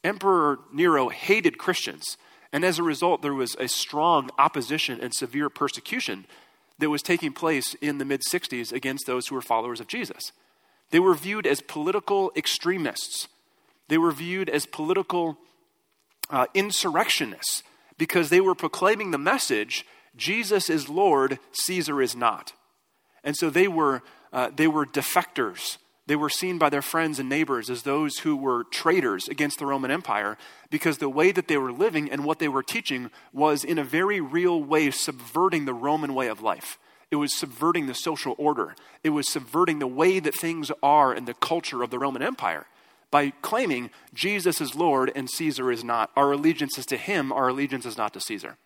Emperor 0.03 0.59
Nero 0.73 1.09
hated 1.09 1.57
Christians, 1.57 2.17
and 2.51 2.63
as 2.63 2.79
a 2.79 2.83
result, 2.83 3.21
there 3.21 3.33
was 3.33 3.55
a 3.59 3.67
strong 3.67 4.29
opposition 4.37 4.99
and 5.01 5.13
severe 5.13 5.49
persecution 5.49 6.25
that 6.79 6.89
was 6.89 7.01
taking 7.01 7.33
place 7.33 7.73
in 7.75 7.97
the 7.97 8.05
mid 8.05 8.21
60s 8.21 8.71
against 8.71 9.05
those 9.05 9.27
who 9.27 9.35
were 9.35 9.41
followers 9.41 9.79
of 9.79 9.87
Jesus. 9.87 10.31
They 10.91 10.99
were 10.99 11.13
viewed 11.13 11.45
as 11.45 11.61
political 11.61 12.31
extremists, 12.35 13.27
they 13.87 13.97
were 13.97 14.11
viewed 14.11 14.49
as 14.49 14.65
political 14.65 15.37
uh, 16.29 16.45
insurrectionists 16.53 17.63
because 17.97 18.29
they 18.29 18.41
were 18.41 18.55
proclaiming 18.55 19.11
the 19.11 19.17
message 19.17 19.85
Jesus 20.15 20.69
is 20.69 20.89
Lord, 20.89 21.39
Caesar 21.51 22.01
is 22.01 22.15
not. 22.15 22.53
And 23.23 23.35
so 23.35 23.49
they 23.49 23.67
were, 23.67 24.01
uh, 24.31 24.51
they 24.55 24.67
were 24.67 24.85
defectors. 24.85 25.77
They 26.07 26.15
were 26.15 26.29
seen 26.29 26.57
by 26.57 26.69
their 26.69 26.81
friends 26.81 27.19
and 27.19 27.27
neighbors 27.27 27.69
as 27.69 27.83
those 27.83 28.19
who 28.19 28.37
were 28.37 28.63
traitors 28.63 29.27
against 29.27 29.59
the 29.59 29.65
Roman 29.65 29.91
Empire 29.91 30.37
because 30.69 30.97
the 30.97 31.09
way 31.09 31.31
that 31.33 31.49
they 31.49 31.57
were 31.57 31.71
living 31.71 32.09
and 32.09 32.23
what 32.23 32.39
they 32.39 32.47
were 32.47 32.63
teaching 32.63 33.11
was, 33.33 33.65
in 33.65 33.77
a 33.77 33.83
very 33.83 34.21
real 34.21 34.63
way, 34.63 34.89
subverting 34.89 35.65
the 35.65 35.73
Roman 35.73 36.13
way 36.13 36.27
of 36.27 36.41
life. 36.41 36.79
It 37.11 37.17
was 37.17 37.37
subverting 37.37 37.87
the 37.87 37.93
social 37.93 38.35
order. 38.37 38.75
It 39.03 39.09
was 39.09 39.29
subverting 39.29 39.79
the 39.79 39.87
way 39.87 40.19
that 40.19 40.35
things 40.35 40.71
are 40.81 41.13
in 41.13 41.25
the 41.25 41.33
culture 41.33 41.83
of 41.83 41.89
the 41.89 41.99
Roman 41.99 42.21
Empire 42.21 42.67
by 43.11 43.31
claiming 43.41 43.89
Jesus 44.13 44.59
is 44.59 44.75
Lord 44.75 45.11
and 45.15 45.29
Caesar 45.29 45.71
is 45.71 45.83
not. 45.83 46.11
Our 46.15 46.33
allegiance 46.33 46.77
is 46.77 46.85
to 46.87 46.97
him, 46.97 47.31
our 47.31 47.49
allegiance 47.49 47.85
is 47.85 47.97
not 47.97 48.13
to 48.13 48.19
Caesar. 48.19 48.57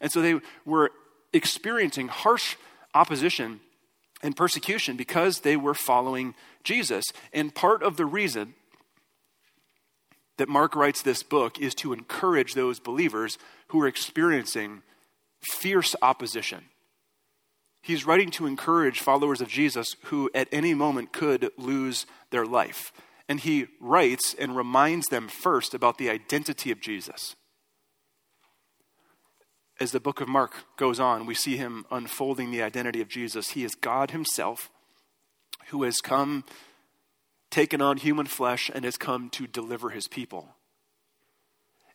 And 0.00 0.10
so 0.10 0.20
they 0.20 0.40
were 0.64 0.90
experiencing 1.32 2.08
harsh 2.08 2.56
opposition 2.94 3.60
and 4.26 4.36
persecution 4.36 4.96
because 4.96 5.40
they 5.40 5.56
were 5.56 5.72
following 5.72 6.34
Jesus. 6.64 7.04
And 7.32 7.54
part 7.54 7.82
of 7.82 7.96
the 7.96 8.04
reason 8.04 8.54
that 10.36 10.48
Mark 10.48 10.74
writes 10.74 11.00
this 11.00 11.22
book 11.22 11.58
is 11.60 11.74
to 11.76 11.92
encourage 11.92 12.54
those 12.54 12.80
believers 12.80 13.38
who 13.68 13.80
are 13.80 13.86
experiencing 13.86 14.82
fierce 15.40 15.94
opposition. 16.02 16.64
He's 17.82 18.04
writing 18.04 18.32
to 18.32 18.46
encourage 18.46 18.98
followers 18.98 19.40
of 19.40 19.48
Jesus 19.48 19.94
who 20.06 20.28
at 20.34 20.48
any 20.50 20.74
moment 20.74 21.12
could 21.12 21.50
lose 21.56 22.04
their 22.30 22.44
life. 22.44 22.92
And 23.28 23.38
he 23.38 23.68
writes 23.80 24.34
and 24.36 24.56
reminds 24.56 25.06
them 25.06 25.28
first 25.28 25.72
about 25.72 25.98
the 25.98 26.10
identity 26.10 26.72
of 26.72 26.80
Jesus 26.80 27.36
as 29.78 29.92
the 29.92 30.00
book 30.00 30.20
of 30.20 30.28
Mark 30.28 30.64
goes 30.76 30.98
on, 30.98 31.26
we 31.26 31.34
see 31.34 31.56
him 31.56 31.84
unfolding 31.90 32.50
the 32.50 32.62
identity 32.62 33.00
of 33.00 33.08
Jesus. 33.08 33.50
He 33.50 33.64
is 33.64 33.74
God 33.74 34.10
Himself 34.10 34.70
who 35.68 35.82
has 35.82 36.00
come, 36.00 36.44
taken 37.50 37.80
on 37.80 37.96
human 37.96 38.26
flesh, 38.26 38.70
and 38.72 38.84
has 38.84 38.96
come 38.96 39.30
to 39.30 39.46
deliver 39.46 39.90
His 39.90 40.08
people. 40.08 40.48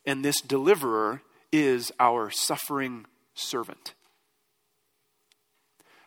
And 0.04 0.24
this 0.24 0.40
deliverer 0.40 1.22
is 1.50 1.92
our 1.98 2.30
suffering 2.30 3.06
servant. 3.34 3.94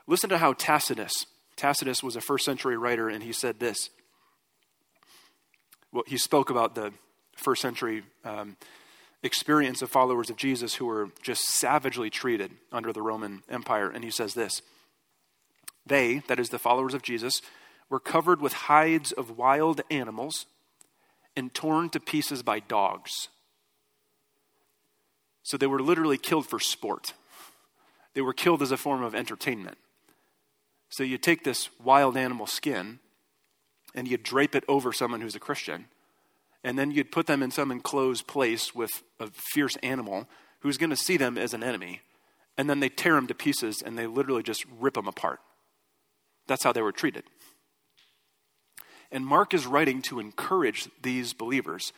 Listen 0.08 0.30
to 0.30 0.38
how 0.38 0.54
Tacitus, 0.54 1.26
Tacitus 1.56 2.04
was 2.04 2.16
a 2.16 2.22
first 2.22 2.46
century 2.46 2.78
writer, 2.78 3.10
and 3.10 3.24
he 3.24 3.34
said 3.34 3.60
this. 3.60 3.90
Well, 5.92 6.04
he 6.06 6.18
spoke 6.18 6.50
about 6.50 6.76
the 6.76 6.94
first 7.36 7.62
century 7.62 8.04
um, 8.24 8.58
experience 9.24 9.82
of 9.82 9.90
followers 9.90 10.30
of 10.30 10.38
Jesus 10.38 10.76
who 10.76 10.86
were 10.86 11.10
just 11.22 11.44
savagely 11.46 12.10
treated 12.10 12.52
under 12.72 12.94
the 12.94 13.02
Roman 13.02 13.44
Empire. 13.50 13.90
And 13.90 14.04
he 14.04 14.12
says 14.12 14.34
this 14.34 14.62
They, 15.86 16.20
that 16.28 16.40
is, 16.40 16.50
the 16.50 16.60
followers 16.60 16.94
of 16.94 17.02
Jesus, 17.02 17.42
were 17.90 18.00
covered 18.00 18.42
with 18.42 18.54
hides 18.54 19.12
of 19.12 19.38
wild 19.38 19.82
animals 19.90 20.46
and 21.36 21.54
torn 21.54 21.90
to 21.90 22.00
pieces 22.00 22.44
by 22.44 22.60
dogs. 22.60 23.30
So 25.44 25.58
they 25.58 25.68
were 25.68 25.82
literally 25.82 26.18
killed 26.18 26.48
for 26.48 26.60
sport. 26.60 27.14
They 28.14 28.22
were 28.22 28.34
killed 28.34 28.62
as 28.62 28.72
a 28.72 28.78
form 28.78 29.04
of 29.04 29.14
entertainment. 29.14 29.78
So 30.90 31.04
you 31.04 31.18
take 31.18 31.44
this 31.44 31.70
wild 31.84 32.16
animal 32.16 32.48
skin 32.48 33.00
and 33.94 34.08
you 34.08 34.18
drape 34.18 34.56
it 34.56 34.64
over 34.68 34.92
someone 34.94 35.22
who's 35.22 35.36
a 35.36 35.40
Christian 35.40 35.86
and 36.66 36.80
then 36.80 36.90
you'd 36.90 37.12
put 37.12 37.28
them 37.28 37.44
in 37.44 37.52
some 37.52 37.72
enclosed 37.72 38.26
place 38.26 38.74
with 38.74 39.04
a 39.20 39.28
fierce 39.54 39.76
animal 39.84 40.28
who's 40.62 40.78
going 40.78 40.90
to 40.90 40.96
see 40.96 41.16
them 41.16 41.38
as 41.38 41.54
an 41.54 41.64
enemy. 41.64 42.02
And 42.58 42.68
then 42.68 42.80
they 42.80 42.90
tear 42.90 43.14
them 43.14 43.28
to 43.28 43.36
pieces 43.36 43.84
and 43.86 43.96
they 43.96 44.08
literally 44.08 44.42
just 44.42 44.66
rip 44.80 44.96
them 44.96 45.08
apart. 45.08 45.40
That's 46.48 46.64
how 46.64 46.74
they 46.74 46.82
were 46.82 46.92
treated. 46.92 47.24
And 49.12 49.28
Mark 49.28 49.54
is 49.54 49.68
writing 49.68 50.02
to 50.04 50.20
encourage 50.20 50.90
these 51.04 51.34
believers 51.34 51.94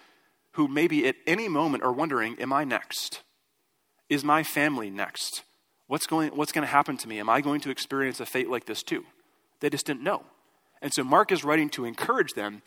who 0.52 0.68
maybe 0.68 1.08
at 1.08 1.16
any 1.26 1.48
moment 1.48 1.84
are 1.84 1.94
wondering 1.94 2.38
Am 2.38 2.52
I 2.52 2.66
next? 2.66 3.22
Is 4.10 4.26
my 4.26 4.44
family 4.44 4.90
next? 4.90 5.44
What's 5.88 6.08
going, 6.08 6.36
what's 6.36 6.52
going 6.52 6.68
to 6.68 6.72
happen 6.72 6.98
to 6.98 7.08
me? 7.08 7.20
Am 7.20 7.30
I 7.30 7.40
going 7.40 7.62
to 7.62 7.70
experience 7.70 8.20
a 8.20 8.26
fate 8.26 8.50
like 8.50 8.66
this 8.66 8.84
too? 8.84 9.06
They 9.62 9.70
just 9.70 9.86
didn't 9.86 10.04
know. 10.04 10.24
And 10.82 10.94
so 10.94 11.06
Mark 11.06 11.32
is 11.32 11.46
writing 11.46 11.70
to 11.70 11.86
encourage 11.86 12.34
them 12.34 12.64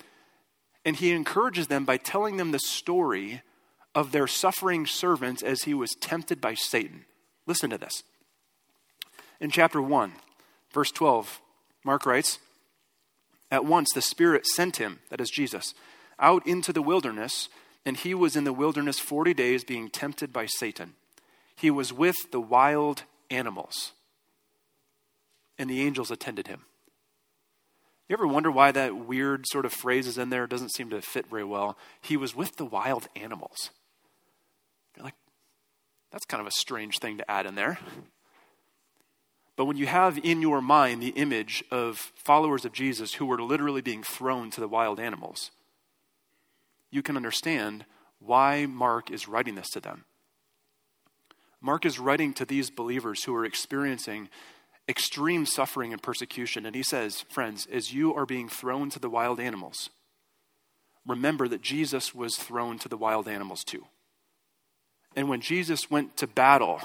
and 0.84 0.96
he 0.96 1.12
encourages 1.12 1.66
them 1.66 1.84
by 1.84 1.96
telling 1.96 2.36
them 2.36 2.52
the 2.52 2.58
story 2.58 3.42
of 3.94 4.12
their 4.12 4.26
suffering 4.26 4.86
servants 4.86 5.42
as 5.42 5.62
he 5.62 5.74
was 5.74 5.94
tempted 6.00 6.40
by 6.40 6.54
Satan. 6.54 7.04
Listen 7.46 7.70
to 7.70 7.78
this. 7.78 8.02
In 9.40 9.50
chapter 9.50 9.80
1, 9.82 10.12
verse 10.72 10.90
12, 10.90 11.40
Mark 11.84 12.06
writes 12.06 12.38
At 13.50 13.64
once 13.64 13.90
the 13.92 14.02
Spirit 14.02 14.46
sent 14.46 14.76
him, 14.76 15.00
that 15.10 15.20
is 15.20 15.30
Jesus, 15.30 15.74
out 16.18 16.46
into 16.46 16.72
the 16.72 16.82
wilderness 16.82 17.48
and 17.84 17.96
he 17.96 18.14
was 18.14 18.36
in 18.36 18.44
the 18.44 18.52
wilderness 18.52 18.98
40 18.98 19.34
days 19.34 19.64
being 19.64 19.88
tempted 19.88 20.32
by 20.32 20.46
Satan. 20.46 20.94
He 21.56 21.70
was 21.70 21.92
with 21.92 22.16
the 22.30 22.40
wild 22.40 23.04
animals, 23.30 23.92
and 25.58 25.68
the 25.68 25.80
angels 25.82 26.10
attended 26.10 26.46
him. 26.46 26.62
You 28.10 28.14
ever 28.14 28.26
wonder 28.26 28.50
why 28.50 28.72
that 28.72 28.96
weird 28.96 29.46
sort 29.46 29.64
of 29.64 29.72
phrase 29.72 30.08
is 30.08 30.18
in 30.18 30.30
there? 30.30 30.42
It 30.42 30.50
doesn't 30.50 30.74
seem 30.74 30.90
to 30.90 31.00
fit 31.00 31.28
very 31.30 31.44
well. 31.44 31.78
He 32.00 32.16
was 32.16 32.34
with 32.34 32.56
the 32.56 32.64
wild 32.64 33.06
animals. 33.14 33.70
You're 34.96 35.04
like, 35.04 35.14
that's 36.10 36.24
kind 36.24 36.40
of 36.40 36.48
a 36.48 36.50
strange 36.50 36.98
thing 36.98 37.18
to 37.18 37.30
add 37.30 37.46
in 37.46 37.54
there. 37.54 37.78
But 39.54 39.66
when 39.66 39.76
you 39.76 39.86
have 39.86 40.18
in 40.24 40.42
your 40.42 40.60
mind 40.60 41.00
the 41.00 41.10
image 41.10 41.62
of 41.70 41.98
followers 42.16 42.64
of 42.64 42.72
Jesus 42.72 43.14
who 43.14 43.26
were 43.26 43.40
literally 43.40 43.80
being 43.80 44.02
thrown 44.02 44.50
to 44.50 44.60
the 44.60 44.66
wild 44.66 44.98
animals, 44.98 45.52
you 46.90 47.02
can 47.02 47.16
understand 47.16 47.84
why 48.18 48.66
Mark 48.66 49.12
is 49.12 49.28
writing 49.28 49.54
this 49.54 49.70
to 49.70 49.78
them. 49.78 50.04
Mark 51.60 51.86
is 51.86 52.00
writing 52.00 52.32
to 52.32 52.44
these 52.44 52.70
believers 52.70 53.22
who 53.22 53.36
are 53.36 53.44
experiencing 53.44 54.28
extreme 54.90 55.46
suffering 55.46 55.92
and 55.92 56.02
persecution. 56.02 56.66
And 56.66 56.74
he 56.74 56.82
says, 56.82 57.24
Friends, 57.30 57.66
as 57.72 57.94
you 57.94 58.12
are 58.14 58.26
being 58.26 58.48
thrown 58.48 58.90
to 58.90 58.98
the 58.98 59.08
wild 59.08 59.40
animals, 59.40 59.88
remember 61.06 61.48
that 61.48 61.62
Jesus 61.62 62.14
was 62.14 62.36
thrown 62.36 62.78
to 62.80 62.88
the 62.88 62.96
wild 62.96 63.28
animals 63.28 63.64
too. 63.64 63.86
And 65.16 65.28
when 65.28 65.40
Jesus 65.40 65.90
went 65.90 66.16
to 66.18 66.26
battle, 66.26 66.80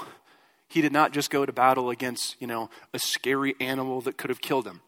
he 0.68 0.80
did 0.80 0.92
not 0.92 1.12
just 1.12 1.30
go 1.30 1.44
to 1.44 1.52
battle 1.52 1.90
against, 1.90 2.40
you 2.40 2.46
know, 2.46 2.70
a 2.94 2.98
scary 2.98 3.54
animal 3.60 4.00
that 4.02 4.16
could 4.16 4.30
have 4.30 4.40
killed 4.40 4.66
him. 4.66 4.80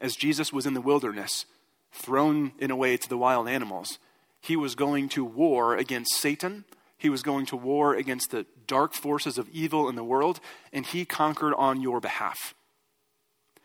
As 0.00 0.16
Jesus 0.16 0.52
was 0.52 0.66
in 0.66 0.74
the 0.74 0.80
wilderness, 0.80 1.44
thrown 1.92 2.52
in 2.58 2.70
a 2.70 2.76
way 2.76 2.96
to 2.96 3.08
the 3.08 3.18
wild 3.18 3.48
animals, 3.48 3.98
he 4.40 4.56
was 4.56 4.74
going 4.74 5.08
to 5.10 5.24
war 5.24 5.76
against 5.76 6.14
Satan. 6.14 6.64
He 7.00 7.08
was 7.08 7.22
going 7.22 7.46
to 7.46 7.56
war 7.56 7.94
against 7.94 8.30
the 8.30 8.44
dark 8.66 8.92
forces 8.92 9.38
of 9.38 9.48
evil 9.48 9.88
in 9.88 9.96
the 9.96 10.04
world, 10.04 10.38
and 10.70 10.84
he 10.84 11.06
conquered 11.06 11.54
on 11.54 11.80
your 11.80 11.98
behalf. 11.98 12.54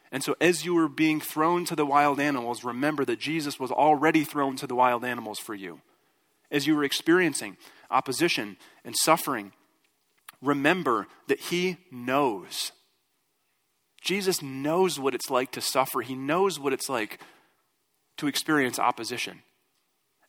And 0.09 0.23
so, 0.23 0.37
as 0.39 0.63
you 0.63 0.73
were 0.73 0.87
being 0.87 1.19
thrown 1.19 1.65
to 1.65 1.75
the 1.75 1.85
wild 1.85 2.17
animals, 2.17 2.63
remember 2.63 3.03
that 3.03 3.19
Jesus 3.19 3.59
was 3.59 3.71
already 3.71 4.23
thrown 4.23 4.55
to 4.55 4.67
the 4.67 4.73
wild 4.73 5.03
animals 5.03 5.37
for 5.37 5.53
you. 5.53 5.81
As 6.49 6.65
you 6.65 6.77
were 6.77 6.85
experiencing 6.85 7.57
opposition 7.91 8.55
and 8.85 8.95
suffering, 8.95 9.51
remember 10.41 11.07
that 11.27 11.41
he 11.41 11.75
knows. 11.91 12.71
Jesus 14.01 14.41
knows 14.41 14.97
what 14.97 15.13
it's 15.13 15.29
like 15.29 15.51
to 15.51 15.61
suffer, 15.61 15.99
he 15.99 16.15
knows 16.15 16.57
what 16.57 16.71
it's 16.71 16.87
like 16.87 17.19
to 18.15 18.27
experience 18.27 18.79
opposition. 18.79 19.41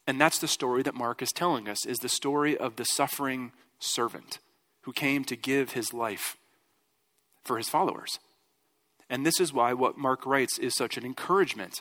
And 0.06 0.20
that's 0.20 0.38
the 0.38 0.48
story 0.48 0.82
that 0.82 0.94
Mark 0.94 1.20
is 1.20 1.32
telling 1.32 1.68
us 1.68 1.84
is 1.84 1.98
the 1.98 2.08
story 2.08 2.56
of 2.56 2.76
the 2.76 2.84
suffering 2.84 3.52
servant 3.78 4.38
who 4.82 4.92
came 4.92 5.24
to 5.24 5.36
give 5.36 5.72
his 5.72 5.92
life 5.92 6.36
for 7.44 7.58
his 7.58 7.68
followers. 7.68 8.18
And 9.10 9.24
this 9.24 9.40
is 9.40 9.52
why 9.52 9.72
what 9.72 9.98
Mark 9.98 10.24
writes 10.26 10.58
is 10.58 10.74
such 10.74 10.96
an 10.96 11.04
encouragement 11.04 11.80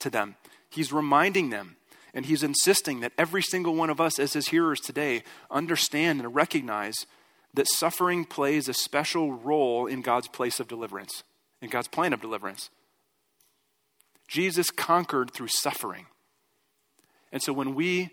to 0.00 0.10
them. 0.10 0.36
He's 0.70 0.92
reminding 0.92 1.50
them 1.50 1.76
and 2.14 2.26
he's 2.26 2.42
insisting 2.42 3.00
that 3.00 3.12
every 3.16 3.42
single 3.42 3.74
one 3.74 3.88
of 3.88 4.00
us, 4.00 4.18
as 4.18 4.34
his 4.34 4.48
hearers 4.48 4.80
today, 4.80 5.22
understand 5.50 6.20
and 6.20 6.34
recognize 6.34 7.06
that 7.54 7.68
suffering 7.68 8.24
plays 8.24 8.68
a 8.68 8.74
special 8.74 9.32
role 9.32 9.86
in 9.86 10.02
God's 10.02 10.28
place 10.28 10.60
of 10.60 10.68
deliverance, 10.68 11.22
in 11.60 11.70
God's 11.70 11.88
plan 11.88 12.12
of 12.12 12.20
deliverance. 12.20 12.70
Jesus 14.28 14.70
conquered 14.70 15.32
through 15.32 15.48
suffering. 15.48 16.06
And 17.32 17.42
so 17.42 17.52
when 17.52 17.74
we, 17.74 18.10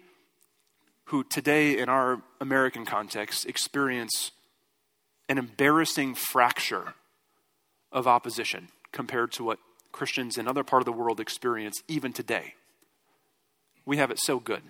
who 1.06 1.24
today 1.24 1.78
in 1.78 1.90
our 1.90 2.22
American 2.40 2.86
context 2.86 3.46
experience 3.46 4.32
an 5.28 5.38
embarrassing 5.38 6.16
fracture 6.16 6.94
of 7.92 8.08
opposition 8.08 8.70
compared 8.92 9.32
to 9.34 9.44
what 9.44 9.60
Christians 9.92 10.38
in 10.38 10.48
other 10.48 10.64
part 10.64 10.82
of 10.82 10.86
the 10.86 10.94
world 10.94 11.20
experience 11.20 11.84
even 11.88 12.14
today, 12.14 12.56
we 13.86 13.98
have 13.98 14.10
it 14.10 14.20
so 14.20 14.40
good. 14.40 14.62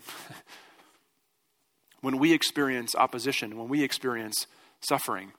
when 2.01 2.17
we 2.17 2.33
experience 2.33 2.95
opposition, 2.95 3.57
when 3.57 3.69
we 3.69 3.83
experience 3.83 4.47
suffering, 4.81 5.33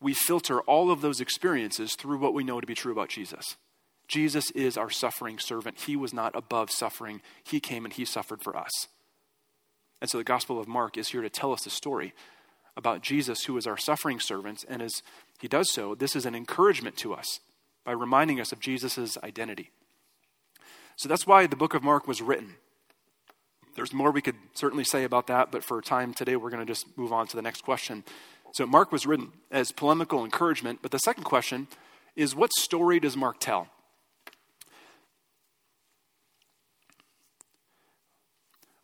we 0.00 0.14
filter 0.14 0.60
all 0.62 0.90
of 0.90 1.02
those 1.02 1.20
experiences 1.20 1.94
through 1.94 2.18
what 2.18 2.32
we 2.32 2.42
know 2.42 2.60
to 2.60 2.66
be 2.66 2.74
true 2.74 2.92
about 2.92 3.10
Jesus. 3.10 3.56
Jesus 4.10 4.50
is 4.50 4.76
our 4.76 4.90
suffering 4.90 5.38
servant. 5.38 5.82
He 5.86 5.94
was 5.94 6.12
not 6.12 6.34
above 6.34 6.72
suffering. 6.72 7.22
He 7.44 7.60
came 7.60 7.84
and 7.84 7.94
he 7.94 8.04
suffered 8.04 8.42
for 8.42 8.56
us. 8.56 8.88
And 10.00 10.10
so 10.10 10.18
the 10.18 10.24
Gospel 10.24 10.58
of 10.58 10.66
Mark 10.66 10.98
is 10.98 11.10
here 11.10 11.22
to 11.22 11.30
tell 11.30 11.52
us 11.52 11.62
the 11.62 11.70
story 11.70 12.12
about 12.76 13.02
Jesus, 13.02 13.44
who 13.44 13.56
is 13.56 13.68
our 13.68 13.76
suffering 13.76 14.18
servant. 14.18 14.64
And 14.68 14.82
as 14.82 15.04
he 15.40 15.46
does 15.46 15.70
so, 15.70 15.94
this 15.94 16.16
is 16.16 16.26
an 16.26 16.34
encouragement 16.34 16.96
to 16.98 17.14
us 17.14 17.38
by 17.84 17.92
reminding 17.92 18.40
us 18.40 18.50
of 18.50 18.58
Jesus' 18.58 19.16
identity. 19.22 19.70
So 20.96 21.08
that's 21.08 21.26
why 21.26 21.46
the 21.46 21.54
book 21.54 21.74
of 21.74 21.84
Mark 21.84 22.08
was 22.08 22.20
written. 22.20 22.56
There's 23.76 23.92
more 23.92 24.10
we 24.10 24.22
could 24.22 24.36
certainly 24.54 24.84
say 24.84 25.04
about 25.04 25.28
that, 25.28 25.52
but 25.52 25.62
for 25.62 25.80
time 25.80 26.14
today, 26.14 26.34
we're 26.34 26.50
going 26.50 26.66
to 26.66 26.70
just 26.70 26.98
move 26.98 27.12
on 27.12 27.28
to 27.28 27.36
the 27.36 27.42
next 27.42 27.62
question. 27.62 28.02
So 28.54 28.66
Mark 28.66 28.90
was 28.90 29.06
written 29.06 29.30
as 29.52 29.70
polemical 29.70 30.24
encouragement, 30.24 30.80
but 30.82 30.90
the 30.90 30.98
second 30.98 31.22
question 31.22 31.68
is 32.16 32.34
what 32.34 32.52
story 32.52 32.98
does 32.98 33.16
Mark 33.16 33.38
tell? 33.38 33.68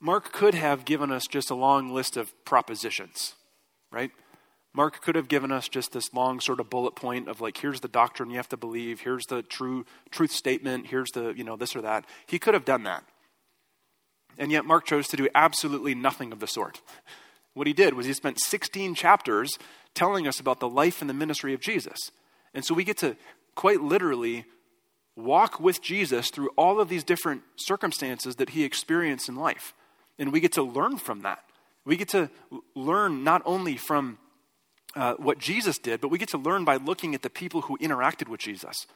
Mark 0.00 0.32
could 0.32 0.54
have 0.54 0.84
given 0.84 1.10
us 1.10 1.26
just 1.26 1.50
a 1.50 1.54
long 1.54 1.92
list 1.92 2.16
of 2.16 2.32
propositions, 2.44 3.34
right? 3.90 4.10
Mark 4.74 5.00
could 5.00 5.14
have 5.14 5.28
given 5.28 5.50
us 5.50 5.68
just 5.68 5.92
this 5.92 6.12
long 6.12 6.38
sort 6.38 6.60
of 6.60 6.68
bullet 6.68 6.94
point 6.94 7.28
of 7.28 7.40
like, 7.40 7.56
here's 7.56 7.80
the 7.80 7.88
doctrine 7.88 8.28
you 8.28 8.36
have 8.36 8.48
to 8.50 8.58
believe, 8.58 9.00
here's 9.00 9.24
the 9.24 9.42
true 9.42 9.86
truth 10.10 10.32
statement, 10.32 10.88
here's 10.88 11.10
the, 11.12 11.30
you 11.30 11.44
know, 11.44 11.56
this 11.56 11.74
or 11.74 11.80
that. 11.80 12.04
He 12.26 12.38
could 12.38 12.52
have 12.52 12.66
done 12.66 12.82
that. 12.82 13.02
And 14.36 14.52
yet 14.52 14.66
Mark 14.66 14.84
chose 14.84 15.08
to 15.08 15.16
do 15.16 15.28
absolutely 15.34 15.94
nothing 15.94 16.32
of 16.32 16.40
the 16.40 16.46
sort. 16.46 16.80
What 17.54 17.66
he 17.66 17.72
did 17.72 17.94
was 17.94 18.04
he 18.04 18.12
spent 18.12 18.38
16 18.38 18.94
chapters 18.94 19.50
telling 19.94 20.28
us 20.28 20.38
about 20.38 20.60
the 20.60 20.68
life 20.68 21.00
and 21.00 21.08
the 21.08 21.14
ministry 21.14 21.54
of 21.54 21.60
Jesus. 21.62 22.10
And 22.52 22.62
so 22.62 22.74
we 22.74 22.84
get 22.84 22.98
to 22.98 23.16
quite 23.54 23.80
literally 23.80 24.44
walk 25.16 25.58
with 25.58 25.80
Jesus 25.80 26.28
through 26.30 26.50
all 26.58 26.80
of 26.80 26.90
these 26.90 27.02
different 27.02 27.44
circumstances 27.56 28.36
that 28.36 28.50
he 28.50 28.62
experienced 28.62 29.30
in 29.30 29.36
life. 29.36 29.72
And 30.18 30.32
we 30.32 30.40
get 30.40 30.52
to 30.52 30.62
learn 30.62 30.98
from 30.98 31.22
that. 31.22 31.44
We 31.84 31.96
get 31.96 32.08
to 32.10 32.30
learn 32.74 33.22
not 33.22 33.42
only 33.44 33.76
from 33.76 34.18
uh, 34.94 35.14
what 35.14 35.38
Jesus 35.38 35.78
did, 35.78 36.00
but 36.00 36.08
we 36.08 36.18
get 36.18 36.30
to 36.30 36.38
learn 36.38 36.64
by 36.64 36.76
looking 36.76 37.14
at 37.14 37.22
the 37.22 37.30
people 37.30 37.62
who 37.62 37.78
interacted 37.78 38.28
with 38.28 38.40
Jesus 38.40 38.86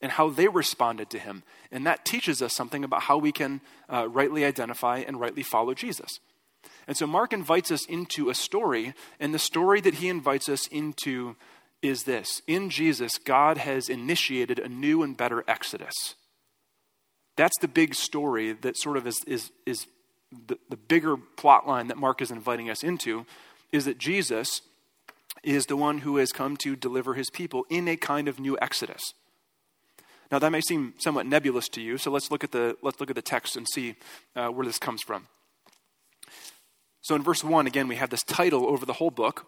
and 0.00 0.12
how 0.12 0.28
they 0.28 0.48
responded 0.48 1.10
to 1.10 1.18
him. 1.18 1.42
And 1.72 1.86
that 1.86 2.04
teaches 2.04 2.42
us 2.42 2.54
something 2.54 2.84
about 2.84 3.02
how 3.02 3.18
we 3.18 3.32
can 3.32 3.60
uh, 3.90 4.08
rightly 4.08 4.44
identify 4.44 4.98
and 4.98 5.18
rightly 5.18 5.42
follow 5.42 5.74
Jesus. 5.74 6.20
And 6.86 6.96
so 6.96 7.06
Mark 7.06 7.32
invites 7.32 7.70
us 7.70 7.86
into 7.86 8.28
a 8.28 8.34
story, 8.34 8.94
and 9.18 9.34
the 9.34 9.38
story 9.38 9.80
that 9.80 9.94
he 9.94 10.08
invites 10.08 10.48
us 10.48 10.66
into 10.68 11.36
is 11.82 12.04
this 12.04 12.42
In 12.46 12.70
Jesus, 12.70 13.18
God 13.18 13.58
has 13.58 13.88
initiated 13.88 14.58
a 14.58 14.68
new 14.68 15.02
and 15.02 15.16
better 15.16 15.44
exodus. 15.48 16.14
That's 17.36 17.58
the 17.60 17.68
big 17.68 17.94
story 17.94 18.52
that 18.52 18.78
sort 18.78 18.96
of 18.96 19.06
is, 19.06 19.22
is, 19.26 19.52
is 19.66 19.86
the, 20.46 20.58
the 20.68 20.76
bigger 20.76 21.16
plot 21.16 21.66
line 21.66 21.88
that 21.88 21.96
Mark 21.96 22.20
is 22.20 22.30
inviting 22.30 22.70
us 22.70 22.82
into 22.82 23.26
is 23.72 23.84
that 23.84 23.98
Jesus 23.98 24.62
is 25.42 25.66
the 25.66 25.76
one 25.76 25.98
who 25.98 26.16
has 26.16 26.32
come 26.32 26.56
to 26.56 26.74
deliver 26.76 27.14
his 27.14 27.30
people 27.30 27.64
in 27.68 27.88
a 27.88 27.96
kind 27.96 28.28
of 28.28 28.40
new 28.40 28.56
exodus. 28.60 29.14
Now 30.30 30.40
that 30.40 30.50
may 30.50 30.60
seem 30.60 30.94
somewhat 30.98 31.26
nebulous 31.26 31.68
to 31.70 31.80
you, 31.80 31.98
so 31.98 32.10
let's 32.10 32.30
look 32.30 32.42
at 32.42 32.50
the 32.50 32.76
let's 32.82 32.98
look 32.98 33.10
at 33.10 33.16
the 33.16 33.22
text 33.22 33.56
and 33.56 33.66
see 33.68 33.94
uh, 34.34 34.48
where 34.48 34.66
this 34.66 34.78
comes 34.78 35.02
from. 35.02 35.28
So 37.02 37.14
in 37.14 37.22
verse 37.22 37.44
one, 37.44 37.66
again, 37.68 37.86
we 37.86 37.96
have 37.96 38.10
this 38.10 38.24
title 38.24 38.66
over 38.66 38.84
the 38.84 38.94
whole 38.94 39.12
book, 39.12 39.46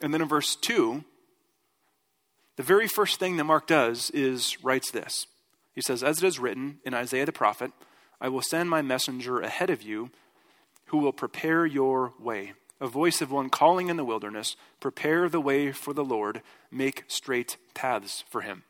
and 0.00 0.14
then 0.14 0.22
in 0.22 0.28
verse 0.28 0.56
two, 0.56 1.04
the 2.56 2.62
very 2.62 2.88
first 2.88 3.18
thing 3.18 3.36
that 3.36 3.44
Mark 3.44 3.66
does 3.66 4.10
is 4.10 4.56
writes 4.64 4.90
this. 4.90 5.26
He 5.74 5.82
says, 5.82 6.02
"As 6.02 6.22
it 6.22 6.26
is 6.26 6.38
written 6.38 6.78
in 6.84 6.94
Isaiah 6.94 7.26
the 7.26 7.32
prophet." 7.32 7.70
I 8.20 8.28
will 8.28 8.42
send 8.42 8.68
my 8.68 8.82
messenger 8.82 9.40
ahead 9.40 9.70
of 9.70 9.82
you 9.82 10.10
who 10.86 10.98
will 10.98 11.12
prepare 11.12 11.66
your 11.66 12.12
way. 12.18 12.52
A 12.80 12.86
voice 12.86 13.20
of 13.20 13.30
one 13.30 13.50
calling 13.50 13.88
in 13.88 13.96
the 13.96 14.04
wilderness, 14.04 14.56
prepare 14.80 15.28
the 15.28 15.40
way 15.40 15.72
for 15.72 15.92
the 15.92 16.04
Lord, 16.04 16.42
make 16.70 17.04
straight 17.08 17.56
paths 17.74 18.24
for 18.28 18.42
him. 18.42 18.62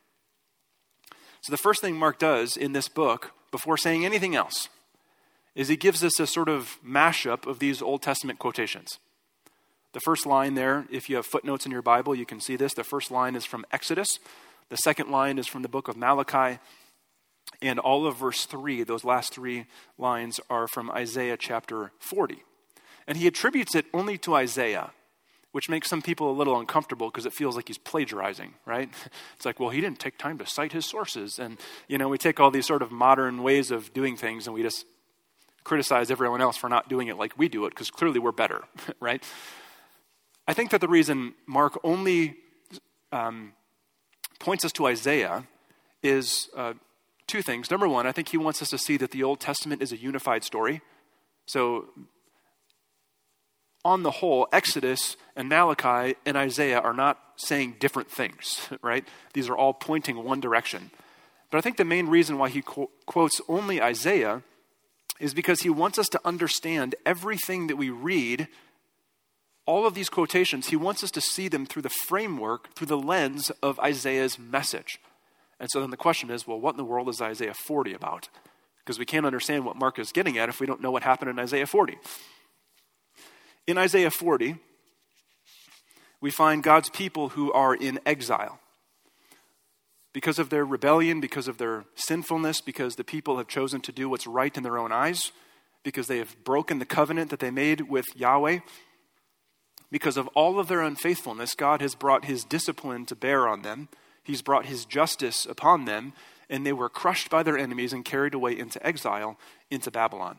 So, 1.41 1.51
the 1.51 1.59
first 1.59 1.81
thing 1.81 1.97
Mark 1.97 2.19
does 2.19 2.57
in 2.57 2.73
this 2.73 2.89
book, 2.89 3.33
before 3.51 3.77
saying 3.77 4.05
anything 4.05 4.35
else, 4.35 4.69
is 5.55 5.69
he 5.69 5.77
gives 5.77 6.03
us 6.03 6.19
a 6.19 6.27
sort 6.27 6.49
of 6.49 6.79
mashup 6.85 7.47
of 7.47 7.59
these 7.59 7.83
Old 7.83 8.03
Testament 8.03 8.39
quotations. 8.39 8.99
The 9.93 10.01
first 10.01 10.27
line 10.27 10.55
there, 10.55 10.87
if 10.91 11.09
you 11.09 11.17
have 11.17 11.27
footnotes 11.27 11.67
in 11.67 11.73
your 11.73 11.83
Bible, 11.83 12.15
you 12.15 12.27
can 12.27 12.41
see 12.41 12.57
this. 12.57 12.75
The 12.75 12.85
first 12.85 13.11
line 13.11 13.35
is 13.35 13.45
from 13.45 13.65
Exodus, 13.73 14.19
the 14.69 14.77
second 14.77 15.11
line 15.11 15.39
is 15.39 15.47
from 15.47 15.63
the 15.63 15.69
book 15.69 15.89
of 15.89 15.97
Malachi, 15.97 16.59
And 17.61 17.79
all 17.79 18.07
of 18.07 18.17
verse 18.17 18.45
3, 18.45 18.85
those 18.85 19.05
last 19.05 19.33
three 19.33 19.67
lines, 19.97 20.41
are 20.49 20.69
from 20.69 20.91
Isaiah 20.91 21.37
chapter 21.37 21.93
40. 21.99 22.45
And 23.07 23.19
he 23.19 23.27
attributes 23.27 23.75
it 23.75 23.87
only 23.93 24.19
to 24.19 24.35
Isaiah, 24.35 24.93
which 25.53 25.69
makes 25.69 25.89
some 25.89 26.03
people 26.03 26.31
a 26.31 26.37
little 26.37 26.59
uncomfortable 26.59 27.09
because 27.09 27.27
it 27.27 27.33
feels 27.33 27.57
like 27.57 27.69
he's 27.69 27.79
plagiarizing, 27.79 28.55
right? 28.65 28.91
It's 29.37 29.47
like, 29.47 29.59
well, 29.59 29.71
he 29.71 29.81
didn't 29.81 29.99
take 29.99 30.19
time 30.19 30.39
to 30.39 30.47
cite 30.47 30.73
his 30.73 30.87
sources. 30.87 31.39
And, 31.39 31.59
you 31.89 31.99
know, 31.99 32.09
we 32.09 32.19
take 32.19 32.39
all 32.39 32.51
these 32.51 32.67
sort 32.67 32.83
of 32.83 32.93
modern 32.93 33.43
ways 33.43 33.71
of 33.71 33.93
doing 33.93 34.17
things 34.17 34.47
and 34.47 34.55
we 34.55 34.63
just 34.63 34.85
criticize 35.65 36.11
everyone 36.11 36.41
else 36.41 36.57
for 36.57 36.69
not 36.69 36.89
doing 36.89 37.09
it 37.09 37.19
like 37.19 37.39
we 37.39 37.49
do 37.49 37.67
it 37.67 37.71
because 37.71 37.91
clearly 37.91 38.19
we're 38.19 38.33
better, 38.33 38.63
right? 39.01 39.23
I 40.47 40.55
think 40.55 40.71
that 40.71 40.81
the 40.81 40.89
reason 40.89 41.35
Mark 41.47 41.79
only 41.85 42.37
um, 43.13 43.53
points 44.39 44.65
us 44.65 44.73
to 44.73 44.87
Isaiah 44.87 45.47
is 46.03 46.49
uh, 46.57 46.75
two 47.29 47.43
things. 47.43 47.71
Number 47.71 47.89
one, 47.89 48.07
I 48.07 48.13
think 48.13 48.31
he 48.31 48.37
wants 48.37 48.61
us 48.63 48.71
to 48.71 48.79
see 48.79 48.97
that 48.97 49.13
the 49.13 49.23
Old 49.23 49.41
Testament 49.41 49.83
is 49.83 49.93
a 49.93 49.97
unified 49.97 50.43
story. 50.43 50.81
So, 51.47 51.87
on 53.85 54.03
the 54.03 54.11
whole, 54.11 54.49
Exodus 54.53 55.17
and 55.37 55.49
Malachi 55.49 56.17
and 56.27 56.37
Isaiah 56.37 56.81
are 56.81 56.93
not 56.93 57.19
saying 57.37 57.77
different 57.79 58.11
things, 58.11 58.69
right? 58.83 59.07
These 59.35 59.49
are 59.49 59.57
all 59.57 59.73
pointing 59.73 60.25
one 60.25 60.41
direction. 60.41 60.91
But 61.51 61.59
I 61.59 61.61
think 61.61 61.77
the 61.77 61.85
main 61.85 62.09
reason 62.09 62.39
why 62.39 62.49
he 62.49 62.63
qu- 62.63 62.91
quotes 63.07 63.41
only 63.49 63.81
Isaiah 63.81 64.43
is 65.21 65.35
because 65.35 65.61
he 65.63 65.71
wants 65.71 65.99
us 65.99 66.09
to 66.11 66.21
understand 66.25 66.95
everything 67.07 67.69
that 67.69 67.77
we 67.77 67.91
read 67.91 68.49
all 69.69 69.87
of 69.87 69.93
these 69.93 70.09
quotations, 70.09 70.69
he 70.69 70.77
wants 70.77 71.05
us 71.05 71.11
to 71.11 71.21
see 71.21 71.47
them 71.47 71.67
through 71.67 71.83
the 71.83 71.91
framework, 71.91 72.75
through 72.75 72.87
the 72.87 72.97
lens 72.97 73.51
of 73.63 73.79
Isaiah's 73.81 74.39
message. 74.39 74.99
And 75.61 75.69
so 75.71 75.81
then 75.81 75.91
the 75.91 75.97
question 75.97 76.31
is 76.31 76.47
well, 76.47 76.61
what 76.61 76.73
in 76.73 76.77
the 76.77 76.85
world 76.85 77.09
is 77.09 77.21
Isaiah 77.21 77.55
40 77.55 77.95
about? 77.95 78.29
Because 78.79 78.99
we 78.99 79.05
can't 79.05 79.27
understand 79.27 79.65
what 79.65 79.77
Mark 79.77 79.99
is 79.99 80.13
getting 80.13 80.39
at 80.39 80.49
if 80.49 80.61
we 80.61 80.67
don't 80.67 80.81
know 80.81 80.91
what 80.91 81.03
happened 81.03 81.31
in 81.31 81.39
Isaiah 81.39 81.67
40. 81.67 81.99
In 83.67 83.77
Isaiah 83.77 84.11
40, 84.11 84.57
we 86.21 86.31
find 86.31 86.63
God's 86.63 86.89
people 86.91 87.31
who 87.31 87.53
are 87.53 87.75
in 87.75 88.01
exile. 88.07 88.61
Because 90.15 90.39
of 90.39 90.49
their 90.49 90.65
rebellion, 90.65 91.21
because 91.21 91.49
of 91.49 91.59
their 91.59 91.85
sinfulness, 91.95 92.61
because 92.61 92.97
the 92.97 93.05
people 93.05 93.37
have 93.37 93.47
chosen 93.47 93.81
to 93.83 93.93
do 93.93 94.09
what's 94.09 94.27
right 94.27 94.57
in 94.57 94.63
their 94.63 94.79
own 94.79 94.91
eyes, 94.91 95.33
because 95.85 96.07
they 96.07 96.19
have 96.19 96.43
broken 96.45 96.79
the 96.79 96.87
covenant 96.87 97.31
that 97.31 97.41
they 97.41 97.51
made 97.51 97.83
with 97.83 98.07
Yahweh, 98.17 98.61
because 99.91 100.17
of 100.17 100.27
all 100.29 100.59
of 100.59 100.69
their 100.69 100.83
unfaithfulness, 100.83 101.55
God 101.55 101.81
has 101.81 101.95
brought 101.95 102.25
his 102.25 102.45
discipline 102.45 103.07
to 103.07 103.17
bear 103.17 103.49
on 103.49 103.63
them. 103.63 103.89
He's 104.29 104.43
brought 104.43 104.67
his 104.67 104.85
justice 104.85 105.47
upon 105.47 105.87
them, 105.87 106.13
and 106.51 106.67
they 106.67 106.75
were 106.75 106.91
crushed 106.91 107.31
by 107.31 107.43
their 107.43 107.57
enemies 107.57 107.95
and 107.95 108.05
carried 108.05 108.35
away 108.35 108.59
into 108.59 108.87
exile 108.87 109.39
into 109.71 109.91
Babylon. 109.91 110.37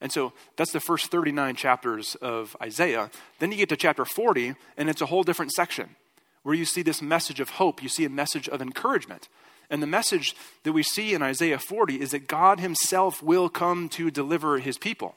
And 0.00 0.12
so 0.12 0.32
that's 0.56 0.70
the 0.70 0.78
first 0.78 1.10
39 1.10 1.56
chapters 1.56 2.14
of 2.22 2.56
Isaiah. 2.62 3.10
Then 3.40 3.50
you 3.50 3.58
get 3.58 3.70
to 3.70 3.76
chapter 3.76 4.04
40, 4.04 4.54
and 4.76 4.88
it's 4.88 5.00
a 5.00 5.06
whole 5.06 5.24
different 5.24 5.50
section 5.50 5.96
where 6.44 6.54
you 6.54 6.64
see 6.64 6.82
this 6.82 7.02
message 7.02 7.40
of 7.40 7.50
hope. 7.50 7.82
You 7.82 7.88
see 7.88 8.04
a 8.04 8.08
message 8.08 8.48
of 8.48 8.62
encouragement. 8.62 9.28
And 9.68 9.82
the 9.82 9.88
message 9.88 10.36
that 10.62 10.72
we 10.72 10.84
see 10.84 11.12
in 11.12 11.20
Isaiah 11.20 11.58
40 11.58 12.00
is 12.00 12.12
that 12.12 12.28
God 12.28 12.60
himself 12.60 13.20
will 13.20 13.48
come 13.48 13.88
to 13.90 14.12
deliver 14.12 14.58
his 14.58 14.78
people. 14.78 15.16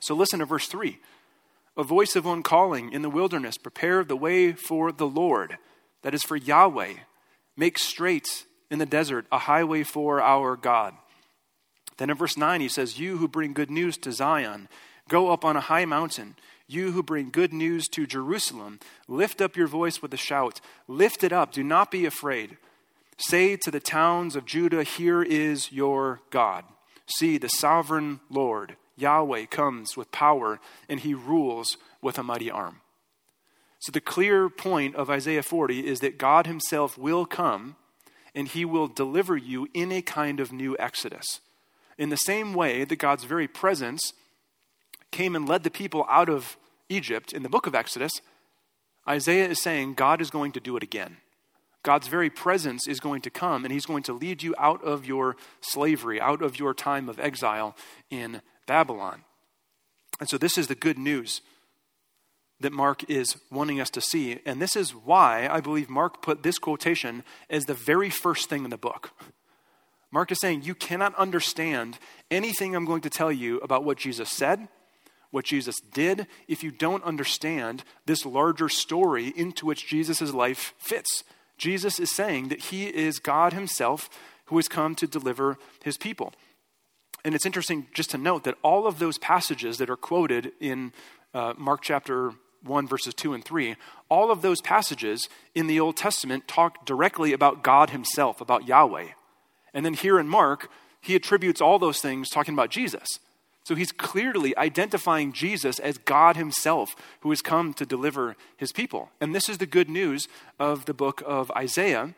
So 0.00 0.14
listen 0.14 0.38
to 0.38 0.46
verse 0.46 0.68
3 0.68 0.98
a 1.76 1.82
voice 1.82 2.16
of 2.16 2.24
one 2.24 2.42
calling 2.42 2.92
in 2.92 3.02
the 3.02 3.10
wilderness, 3.10 3.58
prepare 3.58 4.04
the 4.04 4.16
way 4.16 4.52
for 4.52 4.90
the 4.90 5.06
Lord, 5.06 5.58
that 6.04 6.14
is 6.14 6.22
for 6.22 6.36
Yahweh. 6.36 6.92
Make 7.56 7.78
straight 7.78 8.44
in 8.70 8.78
the 8.78 8.86
desert 8.86 9.26
a 9.32 9.38
highway 9.38 9.82
for 9.82 10.20
our 10.20 10.54
God. 10.54 10.94
Then 11.96 12.10
in 12.10 12.16
verse 12.16 12.36
9, 12.36 12.60
he 12.60 12.68
says, 12.68 13.00
You 13.00 13.16
who 13.16 13.26
bring 13.26 13.54
good 13.54 13.70
news 13.70 13.96
to 13.98 14.12
Zion, 14.12 14.68
go 15.08 15.32
up 15.32 15.44
on 15.44 15.56
a 15.56 15.60
high 15.62 15.86
mountain. 15.86 16.36
You 16.66 16.92
who 16.92 17.02
bring 17.02 17.30
good 17.30 17.52
news 17.52 17.88
to 17.88 18.06
Jerusalem, 18.06 18.80
lift 19.08 19.40
up 19.40 19.56
your 19.56 19.66
voice 19.66 20.00
with 20.00 20.14
a 20.14 20.18
shout. 20.18 20.60
Lift 20.86 21.24
it 21.24 21.32
up, 21.32 21.52
do 21.52 21.62
not 21.62 21.90
be 21.90 22.06
afraid. 22.06 22.58
Say 23.16 23.56
to 23.56 23.70
the 23.70 23.80
towns 23.80 24.36
of 24.36 24.44
Judah, 24.44 24.82
Here 24.82 25.22
is 25.22 25.72
your 25.72 26.20
God. 26.30 26.64
See, 27.06 27.38
the 27.38 27.48
sovereign 27.48 28.20
Lord 28.30 28.76
Yahweh 28.96 29.46
comes 29.46 29.96
with 29.96 30.12
power 30.12 30.60
and 30.88 31.00
he 31.00 31.14
rules 31.14 31.76
with 32.00 32.18
a 32.18 32.22
mighty 32.22 32.50
arm. 32.50 32.80
So, 33.84 33.90
the 33.92 34.00
clear 34.00 34.48
point 34.48 34.96
of 34.96 35.10
Isaiah 35.10 35.42
40 35.42 35.86
is 35.86 36.00
that 36.00 36.16
God 36.16 36.46
himself 36.46 36.96
will 36.96 37.26
come 37.26 37.76
and 38.34 38.48
he 38.48 38.64
will 38.64 38.86
deliver 38.86 39.36
you 39.36 39.68
in 39.74 39.92
a 39.92 40.00
kind 40.00 40.40
of 40.40 40.54
new 40.54 40.74
exodus. 40.78 41.40
In 41.98 42.08
the 42.08 42.16
same 42.16 42.54
way 42.54 42.84
that 42.84 42.96
God's 42.96 43.24
very 43.24 43.46
presence 43.46 44.14
came 45.10 45.36
and 45.36 45.46
led 45.46 45.64
the 45.64 45.70
people 45.70 46.06
out 46.08 46.30
of 46.30 46.56
Egypt 46.88 47.34
in 47.34 47.42
the 47.42 47.50
book 47.50 47.66
of 47.66 47.74
Exodus, 47.74 48.22
Isaiah 49.06 49.50
is 49.50 49.60
saying 49.60 49.92
God 49.92 50.22
is 50.22 50.30
going 50.30 50.52
to 50.52 50.60
do 50.60 50.78
it 50.78 50.82
again. 50.82 51.18
God's 51.82 52.08
very 52.08 52.30
presence 52.30 52.88
is 52.88 53.00
going 53.00 53.20
to 53.20 53.30
come 53.30 53.66
and 53.66 53.72
he's 53.72 53.84
going 53.84 54.04
to 54.04 54.14
lead 54.14 54.42
you 54.42 54.54
out 54.58 54.82
of 54.82 55.04
your 55.04 55.36
slavery, 55.60 56.18
out 56.18 56.40
of 56.40 56.58
your 56.58 56.72
time 56.72 57.10
of 57.10 57.20
exile 57.20 57.76
in 58.08 58.40
Babylon. 58.66 59.24
And 60.20 60.30
so, 60.30 60.38
this 60.38 60.56
is 60.56 60.68
the 60.68 60.74
good 60.74 60.96
news 60.96 61.42
that 62.60 62.72
Mark 62.72 63.08
is 63.10 63.36
wanting 63.50 63.80
us 63.80 63.90
to 63.90 64.00
see. 64.00 64.40
And 64.46 64.60
this 64.60 64.76
is 64.76 64.94
why 64.94 65.48
I 65.50 65.60
believe 65.60 65.90
Mark 65.90 66.22
put 66.22 66.42
this 66.42 66.58
quotation 66.58 67.24
as 67.50 67.64
the 67.64 67.74
very 67.74 68.10
first 68.10 68.48
thing 68.48 68.64
in 68.64 68.70
the 68.70 68.76
book. 68.76 69.10
Mark 70.10 70.30
is 70.30 70.40
saying, 70.40 70.62
You 70.62 70.74
cannot 70.74 71.14
understand 71.16 71.98
anything 72.30 72.74
I'm 72.74 72.84
going 72.84 73.02
to 73.02 73.10
tell 73.10 73.32
you 73.32 73.58
about 73.58 73.84
what 73.84 73.98
Jesus 73.98 74.30
said, 74.30 74.68
what 75.32 75.44
Jesus 75.44 75.80
did, 75.80 76.28
if 76.46 76.62
you 76.62 76.70
don't 76.70 77.02
understand 77.02 77.82
this 78.06 78.24
larger 78.24 78.68
story 78.68 79.32
into 79.34 79.66
which 79.66 79.88
Jesus' 79.88 80.32
life 80.32 80.72
fits. 80.78 81.24
Jesus 81.58 81.98
is 81.98 82.14
saying 82.14 82.48
that 82.48 82.66
he 82.66 82.86
is 82.86 83.18
God 83.18 83.52
himself 83.52 84.08
who 84.46 84.56
has 84.56 84.68
come 84.68 84.94
to 84.94 85.06
deliver 85.06 85.58
his 85.82 85.96
people. 85.96 86.32
And 87.24 87.34
it's 87.34 87.46
interesting 87.46 87.88
just 87.92 88.10
to 88.10 88.18
note 88.18 88.44
that 88.44 88.58
all 88.62 88.86
of 88.86 88.98
those 88.98 89.18
passages 89.18 89.78
that 89.78 89.90
are 89.90 89.96
quoted 89.96 90.52
in 90.60 90.92
uh, 91.32 91.54
Mark 91.56 91.80
chapter 91.82 92.34
1, 92.64 92.86
verses 92.86 93.14
2 93.14 93.34
and 93.34 93.44
3, 93.44 93.76
all 94.08 94.30
of 94.30 94.42
those 94.42 94.60
passages 94.60 95.28
in 95.54 95.66
the 95.66 95.80
Old 95.80 95.96
Testament 95.96 96.48
talk 96.48 96.84
directly 96.86 97.32
about 97.32 97.62
God 97.62 97.90
Himself, 97.90 98.40
about 98.40 98.66
Yahweh. 98.66 99.08
And 99.72 99.84
then 99.84 99.94
here 99.94 100.18
in 100.18 100.28
Mark, 100.28 100.70
he 101.00 101.14
attributes 101.14 101.60
all 101.60 101.78
those 101.78 102.00
things 102.00 102.30
talking 102.30 102.54
about 102.54 102.70
Jesus. 102.70 103.06
So 103.64 103.74
he's 103.74 103.92
clearly 103.92 104.56
identifying 104.56 105.32
Jesus 105.32 105.78
as 105.78 105.98
God 105.98 106.36
Himself 106.36 106.94
who 107.20 107.30
has 107.30 107.42
come 107.42 107.74
to 107.74 107.86
deliver 107.86 108.36
His 108.56 108.72
people. 108.72 109.10
And 109.20 109.34
this 109.34 109.48
is 109.48 109.58
the 109.58 109.66
good 109.66 109.88
news 109.88 110.28
of 110.58 110.84
the 110.84 110.94
book 110.94 111.22
of 111.26 111.50
Isaiah 111.52 112.14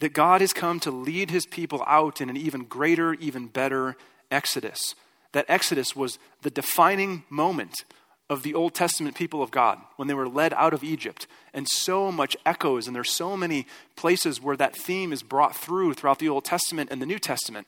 that 0.00 0.12
God 0.12 0.40
has 0.40 0.52
come 0.52 0.80
to 0.80 0.90
lead 0.90 1.30
his 1.30 1.46
people 1.46 1.82
out 1.86 2.20
in 2.20 2.30
an 2.30 2.36
even 2.36 2.64
greater, 2.64 3.14
even 3.14 3.46
better 3.46 3.96
exodus. 4.30 4.94
That 5.32 5.46
exodus 5.48 5.96
was 5.96 6.18
the 6.42 6.50
defining 6.50 7.24
moment 7.28 7.84
of 8.30 8.42
the 8.42 8.54
Old 8.54 8.74
Testament 8.74 9.16
people 9.16 9.42
of 9.42 9.50
God 9.50 9.78
when 9.96 10.08
they 10.08 10.14
were 10.14 10.28
led 10.28 10.52
out 10.54 10.74
of 10.74 10.84
Egypt. 10.84 11.26
And 11.54 11.66
so 11.68 12.12
much 12.12 12.36
echoes, 12.44 12.86
and 12.86 12.94
there's 12.94 13.10
so 13.10 13.36
many 13.36 13.66
places 13.96 14.40
where 14.40 14.56
that 14.56 14.76
theme 14.76 15.12
is 15.12 15.22
brought 15.22 15.56
through 15.56 15.94
throughout 15.94 16.18
the 16.18 16.28
Old 16.28 16.44
Testament 16.44 16.90
and 16.90 17.00
the 17.00 17.06
New 17.06 17.18
Testament. 17.18 17.66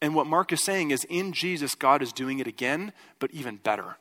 And 0.00 0.14
what 0.14 0.26
Mark 0.26 0.52
is 0.52 0.62
saying 0.62 0.90
is 0.90 1.04
in 1.04 1.32
Jesus, 1.32 1.74
God 1.74 2.02
is 2.02 2.12
doing 2.12 2.38
it 2.38 2.46
again, 2.46 2.92
but 3.18 3.30
even 3.32 3.56
better 3.56 3.96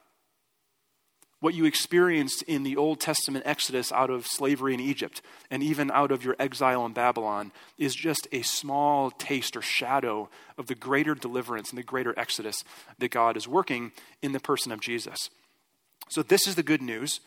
what 1.46 1.54
you 1.54 1.66
experienced 1.66 2.42
in 2.48 2.64
the 2.64 2.76
Old 2.76 3.00
Testament 3.00 3.46
Exodus 3.46 3.92
out 3.92 4.10
of 4.10 4.26
slavery 4.26 4.74
in 4.74 4.80
Egypt 4.80 5.22
and 5.52 5.62
even 5.62 5.92
out 5.92 6.12
of 6.12 6.26
your 6.26 6.36
exile 6.40 6.84
in 6.88 6.94
Babylon 6.94 7.52
is 7.78 7.94
just 7.94 8.28
a 8.32 8.42
small 8.42 9.12
taste 9.12 9.56
or 9.56 9.62
shadow 9.62 10.28
of 10.58 10.66
the 10.66 10.74
greater 10.74 11.14
deliverance 11.14 11.70
and 11.70 11.78
the 11.78 11.84
greater 11.84 12.18
Exodus 12.18 12.64
that 12.98 13.12
God 13.12 13.38
is 13.38 13.48
working 13.48 13.92
in 14.24 14.32
the 14.32 14.40
person 14.40 14.72
of 14.72 14.82
Jesus. 14.82 15.30
So, 16.10 16.24
this 16.24 16.48
is 16.48 16.56
the 16.56 16.64
good 16.64 16.82
news 16.82 17.20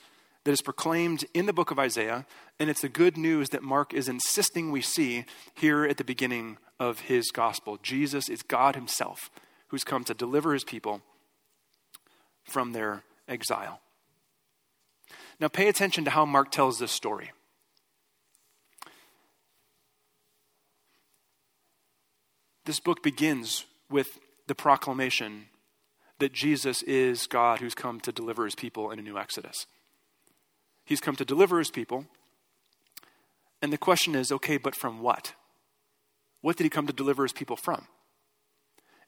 that 0.44 0.52
is 0.52 0.62
proclaimed 0.62 1.24
in 1.34 1.46
the 1.46 1.52
book 1.52 1.70
of 1.70 1.78
Isaiah, 1.78 2.24
and 2.58 2.70
it's 2.70 2.80
the 2.80 2.88
good 2.88 3.16
news 3.16 3.50
that 3.50 3.62
Mark 3.62 3.92
is 3.92 4.08
insisting 4.08 4.70
we 4.70 4.80
see 4.80 5.24
here 5.54 5.84
at 5.84 5.96
the 5.96 6.04
beginning 6.04 6.58
of 6.80 7.00
his 7.00 7.30
gospel. 7.30 7.78
Jesus 7.82 8.28
is 8.28 8.42
God 8.42 8.74
himself 8.74 9.30
who's 9.68 9.84
come 9.84 10.04
to 10.04 10.14
deliver 10.14 10.52
his 10.52 10.64
people 10.64 11.02
from 12.44 12.72
their 12.72 13.02
exile. 13.28 13.80
Now, 15.40 15.48
pay 15.48 15.68
attention 15.68 16.04
to 16.04 16.10
how 16.10 16.24
Mark 16.24 16.50
tells 16.50 16.78
this 16.78 16.92
story. 16.92 17.32
This 22.64 22.80
book 22.80 23.02
begins 23.02 23.64
with 23.90 24.18
the 24.46 24.54
proclamation 24.54 25.46
that 26.18 26.32
Jesus 26.32 26.82
is 26.82 27.26
God 27.26 27.60
who's 27.60 27.74
come 27.74 28.00
to 28.00 28.12
deliver 28.12 28.44
his 28.44 28.54
people 28.54 28.90
in 28.90 28.98
a 28.98 29.02
new 29.02 29.18
Exodus. 29.18 29.66
He's 30.84 31.00
come 31.00 31.16
to 31.16 31.24
deliver 31.24 31.58
his 31.58 31.70
people. 31.70 32.06
And 33.60 33.72
the 33.72 33.78
question 33.78 34.14
is 34.14 34.32
okay, 34.32 34.56
but 34.56 34.74
from 34.74 35.00
what? 35.00 35.34
What 36.40 36.56
did 36.56 36.64
he 36.64 36.70
come 36.70 36.86
to 36.86 36.92
deliver 36.92 37.24
his 37.24 37.32
people 37.32 37.56
from? 37.56 37.86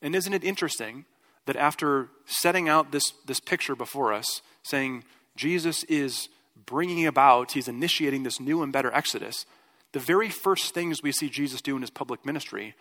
And 0.02 0.14
isn't 0.14 0.32
it 0.32 0.44
interesting 0.44 1.04
that 1.46 1.56
after 1.56 2.08
setting 2.26 2.68
out 2.68 2.92
this, 2.92 3.12
this 3.26 3.40
picture 3.40 3.74
before 3.74 4.12
us, 4.12 4.42
saying 4.62 5.04
Jesus 5.36 5.84
is 5.84 6.28
bringing 6.66 7.06
about, 7.06 7.52
he's 7.52 7.68
initiating 7.68 8.22
this 8.22 8.40
new 8.40 8.62
and 8.62 8.72
better 8.72 8.92
exodus, 8.92 9.46
the 9.92 9.98
very 9.98 10.28
first 10.28 10.74
things 10.74 11.02
we 11.02 11.12
see 11.12 11.28
Jesus 11.28 11.60
do 11.60 11.74
in 11.74 11.82
his 11.82 11.90
public 11.90 12.24
ministry 12.24 12.74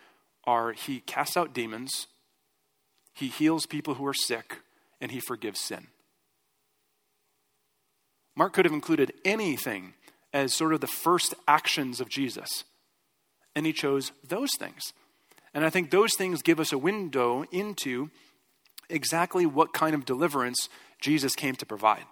are 0.44 0.72
he 0.72 1.00
casts 1.00 1.36
out 1.36 1.54
demons, 1.54 2.06
he 3.12 3.28
heals 3.28 3.66
people 3.66 3.94
who 3.94 4.06
are 4.06 4.14
sick, 4.14 4.58
and 5.00 5.10
he 5.10 5.20
forgives 5.20 5.60
sin. 5.60 5.88
Mark 8.36 8.52
could 8.52 8.64
have 8.64 8.74
included 8.74 9.12
anything 9.24 9.94
as 10.32 10.54
sort 10.54 10.72
of 10.72 10.80
the 10.80 10.86
first 10.86 11.34
actions 11.48 12.00
of 12.00 12.08
Jesus, 12.08 12.64
and 13.54 13.66
he 13.66 13.72
chose 13.72 14.12
those 14.26 14.50
things. 14.58 14.92
And 15.52 15.64
I 15.64 15.70
think 15.70 15.90
those 15.90 16.14
things 16.16 16.42
give 16.42 16.60
us 16.60 16.72
a 16.72 16.78
window 16.78 17.44
into 17.50 18.10
exactly 18.88 19.46
what 19.46 19.72
kind 19.72 19.94
of 19.94 20.04
deliverance 20.04 20.68
Jesus 21.00 21.34
came 21.34 21.56
to 21.56 21.66
provide. 21.66 22.04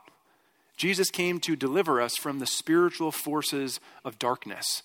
Jesus 0.77 1.11
came 1.11 1.41
to 1.41 1.57
deliver 1.57 2.01
us 2.01 2.17
from 2.17 2.39
the 2.39 2.47
spiritual 2.47 3.11
forces 3.11 3.81
of 4.05 4.19
darkness. 4.19 4.83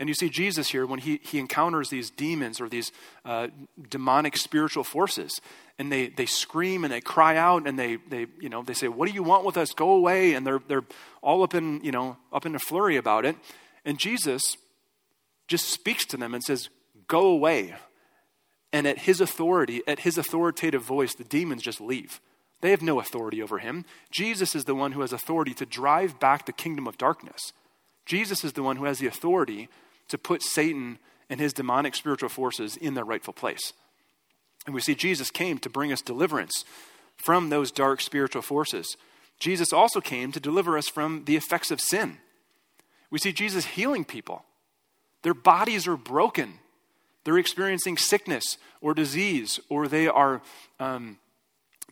And 0.00 0.08
you 0.08 0.14
see 0.14 0.30
Jesus 0.30 0.68
here 0.70 0.86
when 0.86 0.98
he, 0.98 1.20
he 1.22 1.38
encounters 1.38 1.90
these 1.90 2.08
demons 2.08 2.58
or 2.58 2.70
these 2.70 2.90
uh, 3.26 3.48
demonic 3.90 4.34
spiritual 4.38 4.82
forces, 4.82 5.42
and 5.78 5.92
they, 5.92 6.08
they 6.08 6.24
scream 6.24 6.84
and 6.84 6.92
they 6.92 7.02
cry 7.02 7.36
out 7.36 7.68
and 7.68 7.78
they, 7.78 7.96
they, 8.08 8.26
you 8.40 8.48
know, 8.48 8.62
they 8.62 8.72
say, 8.72 8.88
What 8.88 9.08
do 9.08 9.14
you 9.14 9.22
want 9.22 9.44
with 9.44 9.58
us? 9.58 9.74
Go 9.74 9.90
away. 9.92 10.32
And 10.32 10.46
they're, 10.46 10.60
they're 10.66 10.84
all 11.22 11.42
up 11.42 11.54
in, 11.54 11.84
you 11.84 11.92
know, 11.92 12.16
up 12.32 12.46
in 12.46 12.54
a 12.54 12.58
flurry 12.58 12.96
about 12.96 13.26
it. 13.26 13.36
And 13.84 13.98
Jesus 13.98 14.42
just 15.48 15.66
speaks 15.66 16.06
to 16.06 16.16
them 16.16 16.32
and 16.32 16.42
says, 16.42 16.70
Go 17.06 17.26
away. 17.26 17.74
And 18.72 18.86
at 18.86 19.00
his 19.00 19.20
authority, 19.20 19.82
at 19.86 20.00
his 20.00 20.16
authoritative 20.16 20.82
voice, 20.82 21.14
the 21.14 21.24
demons 21.24 21.62
just 21.62 21.80
leave. 21.80 22.20
They 22.62 22.70
have 22.70 22.82
no 22.82 23.00
authority 23.00 23.42
over 23.42 23.58
him. 23.58 23.84
Jesus 24.10 24.54
is 24.54 24.64
the 24.64 24.74
one 24.74 24.92
who 24.92 25.02
has 25.02 25.12
authority 25.12 25.52
to 25.54 25.66
drive 25.66 26.18
back 26.20 26.46
the 26.46 26.52
kingdom 26.52 26.86
of 26.86 26.96
darkness. 26.96 27.52
Jesus 28.06 28.44
is 28.44 28.54
the 28.54 28.62
one 28.62 28.76
who 28.76 28.84
has 28.84 28.98
the 28.98 29.06
authority 29.06 29.68
to 30.10 30.18
put 30.18 30.42
Satan 30.42 30.98
and 31.28 31.40
his 31.40 31.52
demonic 31.52 31.94
spiritual 31.94 32.28
forces 32.28 32.76
in 32.76 32.94
their 32.94 33.04
rightful 33.04 33.34
place. 33.34 33.72
And 34.66 34.74
we 34.74 34.80
see 34.80 34.94
Jesus 34.94 35.30
came 35.30 35.58
to 35.58 35.70
bring 35.70 35.92
us 35.92 36.02
deliverance 36.02 36.64
from 37.16 37.48
those 37.48 37.70
dark 37.70 38.00
spiritual 38.00 38.42
forces. 38.42 38.96
Jesus 39.38 39.72
also 39.72 40.00
came 40.00 40.32
to 40.32 40.40
deliver 40.40 40.76
us 40.76 40.88
from 40.88 41.24
the 41.24 41.36
effects 41.36 41.70
of 41.70 41.80
sin. 41.80 42.18
We 43.10 43.18
see 43.18 43.32
Jesus 43.32 43.64
healing 43.64 44.04
people. 44.04 44.44
Their 45.22 45.34
bodies 45.34 45.86
are 45.86 45.96
broken. 45.96 46.54
They're 47.24 47.38
experiencing 47.38 47.96
sickness 47.96 48.58
or 48.80 48.94
disease, 48.94 49.60
or 49.68 49.88
they 49.88 50.08
are 50.08 50.42
um, 50.78 51.18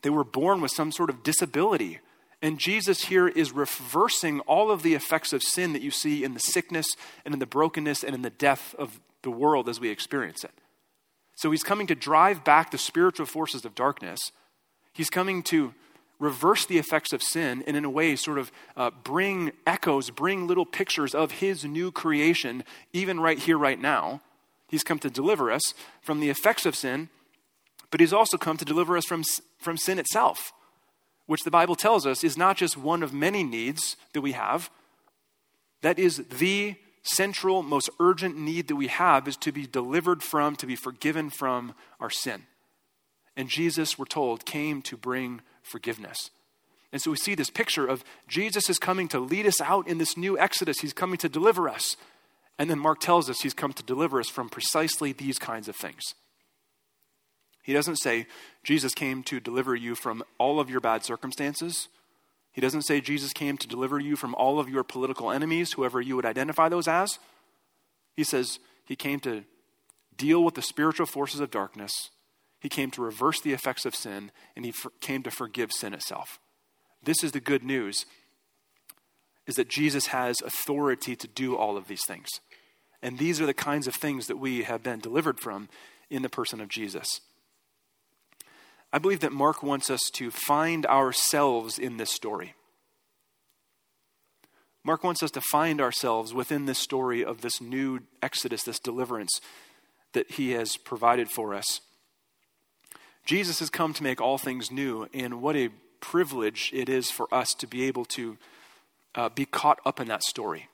they 0.03 0.11
were 0.11 0.25
born 0.25 0.61
with 0.61 0.71
some 0.71 0.93
sort 0.93 1.11
of 1.11 1.23
disability. 1.23 1.99
And 2.41 2.59
Jesus 2.59 3.07
here 3.07 3.27
is 3.27 3.51
reversing 3.53 4.41
all 4.41 4.71
of 4.71 4.83
the 4.83 4.95
effects 4.95 5.33
of 5.33 5.43
sin 5.43 5.73
that 5.73 5.83
you 5.83 5.91
see 5.91 6.23
in 6.23 6.35
the 6.35 6.41
sickness 6.41 6.87
and 7.25 7.35
in 7.35 7.41
the 7.41 7.47
brokenness 7.47 8.05
and 8.05 8.15
in 8.15 8.23
the 8.23 8.31
death 8.31 8.75
of 8.79 9.01
the 9.23 9.31
world 9.31 9.69
as 9.69 9.81
we 9.81 9.91
experience 9.91 10.45
it. 10.45 10.53
So 11.35 11.51
he's 11.51 11.65
coming 11.65 11.87
to 11.89 11.95
drive 11.95 12.45
back 12.45 12.71
the 12.71 12.79
spiritual 12.79 13.27
forces 13.27 13.65
of 13.65 13.75
darkness. 13.75 14.33
He's 14.93 15.11
coming 15.11 15.43
to 15.45 15.75
reverse 16.19 16.67
the 16.67 16.79
effects 16.79 17.13
of 17.13 17.23
sin 17.23 17.63
and, 17.67 17.77
in 17.77 17.85
a 17.85 17.91
way, 17.91 18.17
sort 18.17 18.39
of 18.39 18.51
uh, 18.77 18.91
bring 19.05 19.53
echoes, 19.67 20.11
bring 20.11 20.47
little 20.47 20.67
pictures 20.67 21.15
of 21.15 21.33
his 21.33 21.65
new 21.65 21.93
creation, 21.93 22.65
even 22.93 23.21
right 23.21 23.39
here, 23.39 23.57
right 23.57 23.81
now. 23.81 24.21
He's 24.69 24.85
come 24.85 24.99
to 25.01 25.11
deliver 25.11 25.51
us 25.51 25.75
from 26.03 26.21
the 26.21 26.29
effects 26.29 26.67
of 26.67 26.75
sin, 26.75 27.09
but 27.91 28.01
he's 28.01 28.13
also 28.13 28.37
come 28.37 28.57
to 28.57 28.65
deliver 28.65 28.97
us 28.97 29.05
from, 29.07 29.23
from 29.59 29.77
sin 29.77 29.99
itself, 29.99 30.53
which 31.29 31.45
the 31.45 31.51
Bible 31.51 31.77
tells 31.77 32.07
us 32.07 32.25
is 32.25 32.39
not 32.39 32.57
just 32.57 32.77
one 32.77 33.03
of 33.03 33.13
many 33.13 33.45
needs 33.45 33.97
that 34.15 34.23
we 34.23 34.33
have. 34.33 34.71
That 35.83 35.99
is 35.99 36.25
the 36.39 36.77
central, 37.03 37.63
most 37.63 37.91
urgent 38.01 38.39
need 38.39 38.67
that 38.69 38.77
we 38.77 38.87
have 38.87 39.29
is 39.29 39.37
to 39.37 39.53
be 39.53 39.67
delivered 39.67 40.23
from, 40.23 40.57
to 40.57 40.67
be 40.67 40.75
forgiven 40.75 41.29
from 41.29 41.75
our 42.01 42.09
sin. 42.09 42.45
And 43.37 43.51
Jesus, 43.51 43.99
we're 43.99 44.07
told, 44.07 44.47
came 44.47 44.81
to 44.83 44.97
bring 44.97 45.43
forgiveness. 45.63 46.31
And 46.93 47.03
so 47.03 47.11
we 47.11 47.19
see 47.19 47.35
this 47.35 47.51
picture 47.51 47.87
of 47.87 48.03
Jesus 48.27 48.71
is 48.71 48.79
coming 48.79 49.07
to 49.09 49.21
lead 49.21 49.47
us 49.47 49.61
out 49.61 49.87
in 49.87 49.99
this 49.99 50.17
new 50.17 50.39
exodus. 50.39 50.81
He's 50.81 50.95
coming 50.95 51.19
to 51.19 51.29
deliver 51.29 51.69
us. 51.69 51.97
And 52.59 52.71
then 52.71 52.79
Mark 52.79 53.01
tells 53.01 53.29
us 53.29 53.43
he's 53.43 53.53
come 53.53 53.75
to 53.75 53.83
deliver 53.83 54.19
us 54.19 54.31
from 54.31 54.49
precisely 54.49 55.13
these 55.13 55.39
kinds 55.39 55.69
of 55.69 55.77
things. 55.77 56.15
He 57.69 57.75
doesn't 57.75 57.97
say 57.97 58.27
Jesus 58.65 58.95
came 58.95 59.23
to 59.25 59.41
deliver 59.41 59.77
you 59.77 59.95
from 59.95 60.25
all 60.39 60.59
of 60.59 60.71
your 60.71 60.81
bad 60.81 61.05
circumstances. 61.05 61.89
He 62.51 62.63
doesn't 62.63 62.87
say 62.87 63.03
Jesus 63.03 63.35
came 63.35 63.59
to 63.59 63.69
deliver 63.69 64.01
you 64.01 64.17
from 64.17 64.35
all 64.37 64.59
of 64.59 64.71
your 64.71 64.83
political 64.83 65.31
enemies, 65.31 65.75
whoever 65.75 66.01
you 66.01 66.17
would 66.17 66.25
identify 66.25 66.71
those 66.71 66.89
as. 66.89 67.19
He 68.17 68.25
says 68.25 68.59
he 68.87 68.97
came 68.97 69.21
to 69.21 69.45
deal 70.17 70.43
with 70.43 70.55
the 70.55 70.63
spiritual 70.63 71.05
forces 71.05 71.41
of 71.41 71.51
darkness. 71.51 72.09
He 72.59 72.71
came 72.71 72.91
to 72.93 73.03
reverse 73.03 73.39
the 73.43 73.53
effects 73.53 73.85
of 73.85 73.95
sin, 73.95 74.31
and 74.57 74.65
he 74.65 74.73
for, 74.73 74.91
came 75.03 75.23
to 75.25 75.31
forgive 75.31 75.71
sin 75.71 75.93
itself. 75.93 76.41
This 77.03 77.23
is 77.23 77.33
the 77.33 77.39
good 77.39 77.63
news 77.63 78.07
is 79.47 79.57
that 79.57 79.69
Jesus 79.69 80.07
has 80.07 80.41
authority 80.41 81.15
to 81.17 81.29
do 81.29 81.55
all 81.55 81.77
of 81.77 81.87
these 81.87 82.07
things. 82.07 82.31
And 83.03 83.19
these 83.19 83.43
are 83.43 83.47
the 83.47 83.53
kinds 83.53 83.87
of 83.87 83.95
things 83.95 84.27
that 84.29 84.39
we 84.39 84.63
have 84.63 84.83
been 84.83 85.01
delivered 85.01 85.39
from 85.39 85.69
in 86.09 86.23
the 86.23 86.31
person 86.31 86.63
of 86.63 86.71
Jesus. 86.71 87.21
I 88.93 88.99
believe 88.99 89.21
that 89.21 89.33
Mark 89.33 89.63
wants 89.63 89.91
us 89.91 90.01
to 90.15 90.31
find 90.31 90.87
ourselves 90.87 91.79
in 91.79 91.97
this 91.97 92.11
story. 92.11 92.55
Mark 94.85 95.05
wants 95.05 95.23
us 95.23 95.31
to 95.33 95.41
find 95.41 95.81
ourselves 95.81 96.33
within 96.33 96.67
this 96.67 96.79
story 96.79 97.25
of 97.25 97.43
this 97.43 97.61
new 97.61 98.01
exodus, 98.23 98.63
this 98.63 98.79
deliverance 98.79 99.41
that 100.13 100.31
he 100.33 100.53
has 100.53 100.77
provided 100.77 101.29
for 101.31 101.55
us. 101.55 101.81
Jesus 103.27 103.59
has 103.59 103.69
come 103.69 103.93
to 103.93 104.03
make 104.03 104.21
all 104.21 104.39
things 104.39 104.71
new, 104.71 105.07
and 105.13 105.43
what 105.43 105.57
a 105.57 105.69
privilege 106.01 106.71
it 106.73 106.89
is 106.89 107.11
for 107.11 107.33
us 107.35 107.53
to 107.55 107.67
be 107.67 107.85
able 107.85 108.07
to 108.07 108.39
uh, 109.15 109.29
be 109.29 109.45
caught 109.45 109.81
up 109.85 110.01
in 110.01 110.09
that 110.09 110.23
story 110.23 110.69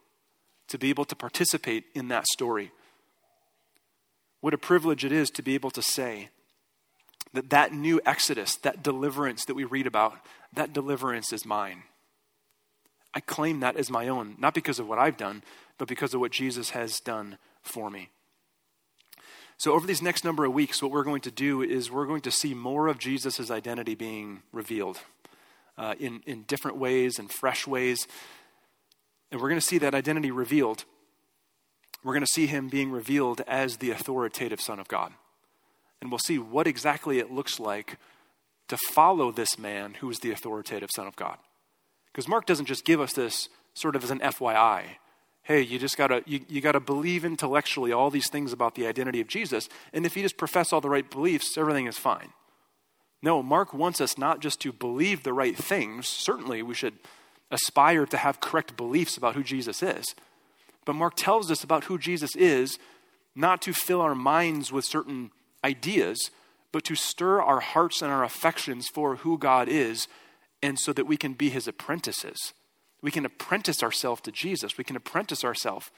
to 0.68 0.78
be 0.78 0.90
able 0.90 1.04
to 1.04 1.16
participate 1.16 1.84
in 1.94 2.08
that 2.08 2.26
story. 2.26 2.72
What 4.40 4.54
a 4.54 4.58
privilege 4.58 5.04
it 5.04 5.12
is 5.12 5.30
to 5.30 5.42
be 5.42 5.54
able 5.54 5.70
to 5.70 5.82
say 5.82 6.30
that 7.34 7.50
that 7.50 7.72
new 7.72 8.00
exodus, 8.06 8.56
that 8.56 8.82
deliverance 8.82 9.44
that 9.44 9.54
we 9.54 9.64
read 9.64 9.86
about, 9.86 10.14
that 10.52 10.72
deliverance 10.72 11.32
is 11.32 11.44
mine. 11.44 11.82
I 13.12 13.20
claim 13.20 13.60
that 13.60 13.76
as 13.76 13.90
my 13.90 14.08
own, 14.08 14.36
not 14.38 14.54
because 14.54 14.78
of 14.78 14.88
what 14.88 14.98
I've 14.98 15.16
done, 15.16 15.42
but 15.76 15.88
because 15.88 16.14
of 16.14 16.20
what 16.20 16.32
Jesus 16.32 16.70
has 16.70 17.00
done 17.00 17.38
for 17.62 17.90
me. 17.90 18.08
So, 19.56 19.72
over 19.72 19.86
these 19.86 20.02
next 20.02 20.24
number 20.24 20.44
of 20.44 20.52
weeks, 20.52 20.82
what 20.82 20.90
we're 20.90 21.04
going 21.04 21.20
to 21.22 21.30
do 21.30 21.62
is 21.62 21.90
we're 21.90 22.06
going 22.06 22.22
to 22.22 22.30
see 22.30 22.54
more 22.54 22.88
of 22.88 22.98
Jesus' 22.98 23.50
identity 23.50 23.94
being 23.94 24.42
revealed 24.52 24.98
uh, 25.78 25.94
in, 25.98 26.22
in 26.26 26.42
different 26.42 26.76
ways 26.76 27.18
and 27.18 27.30
fresh 27.30 27.66
ways. 27.66 28.06
And 29.30 29.40
we're 29.40 29.48
going 29.48 29.60
to 29.60 29.66
see 29.66 29.78
that 29.78 29.94
identity 29.94 30.30
revealed. 30.30 30.84
We're 32.02 32.14
going 32.14 32.26
to 32.26 32.32
see 32.32 32.46
him 32.46 32.68
being 32.68 32.90
revealed 32.90 33.42
as 33.46 33.78
the 33.78 33.90
authoritative 33.90 34.60
Son 34.60 34.78
of 34.78 34.88
God. 34.88 35.12
And 36.04 36.12
we'll 36.12 36.18
see 36.18 36.38
what 36.38 36.66
exactly 36.66 37.18
it 37.18 37.32
looks 37.32 37.58
like 37.58 37.96
to 38.68 38.76
follow 38.76 39.32
this 39.32 39.58
man 39.58 39.94
who 39.94 40.10
is 40.10 40.18
the 40.18 40.32
authoritative 40.32 40.90
Son 40.94 41.06
of 41.06 41.16
God. 41.16 41.38
Because 42.12 42.28
Mark 42.28 42.44
doesn't 42.44 42.66
just 42.66 42.84
give 42.84 43.00
us 43.00 43.14
this 43.14 43.48
sort 43.72 43.96
of 43.96 44.04
as 44.04 44.10
an 44.10 44.18
FYI. 44.20 44.84
Hey, 45.44 45.62
you 45.62 45.78
just 45.78 45.96
gotta 45.96 46.22
you, 46.26 46.40
you 46.46 46.60
gotta 46.60 46.78
believe 46.78 47.24
intellectually 47.24 47.90
all 47.90 48.10
these 48.10 48.28
things 48.28 48.52
about 48.52 48.74
the 48.74 48.86
identity 48.86 49.22
of 49.22 49.28
Jesus, 49.28 49.70
and 49.94 50.04
if 50.04 50.14
you 50.14 50.22
just 50.22 50.36
profess 50.36 50.74
all 50.74 50.82
the 50.82 50.90
right 50.90 51.10
beliefs, 51.10 51.56
everything 51.56 51.86
is 51.86 51.96
fine. 51.96 52.34
No, 53.22 53.42
Mark 53.42 53.72
wants 53.72 54.02
us 54.02 54.18
not 54.18 54.40
just 54.40 54.60
to 54.60 54.72
believe 54.72 55.22
the 55.22 55.32
right 55.32 55.56
things. 55.56 56.06
Certainly, 56.06 56.64
we 56.64 56.74
should 56.74 56.98
aspire 57.50 58.04
to 58.04 58.18
have 58.18 58.40
correct 58.40 58.76
beliefs 58.76 59.16
about 59.16 59.36
who 59.36 59.42
Jesus 59.42 59.82
is. 59.82 60.04
But 60.84 60.96
Mark 60.96 61.14
tells 61.16 61.50
us 61.50 61.64
about 61.64 61.84
who 61.84 61.96
Jesus 61.96 62.36
is 62.36 62.78
not 63.34 63.62
to 63.62 63.72
fill 63.72 64.02
our 64.02 64.14
minds 64.14 64.70
with 64.70 64.84
certain 64.84 65.30
ideas, 65.64 66.30
but 66.72 66.84
to 66.84 66.94
stir 66.94 67.40
our 67.40 67.60
hearts 67.60 68.02
and 68.02 68.12
our 68.12 68.22
affections 68.22 68.88
for 68.88 69.16
who 69.16 69.38
God 69.38 69.68
is, 69.68 70.06
and 70.62 70.78
so 70.78 70.92
that 70.92 71.06
we 71.06 71.16
can 71.16 71.32
be 71.32 71.50
his 71.50 71.66
apprentices. 71.66 72.52
We 73.02 73.10
can 73.10 73.26
apprentice 73.26 73.82
ourselves 73.82 74.22
to 74.22 74.32
Jesus. 74.32 74.78
We 74.78 74.84
can 74.84 74.96
apprentice 74.96 75.44
ourselves 75.44 75.90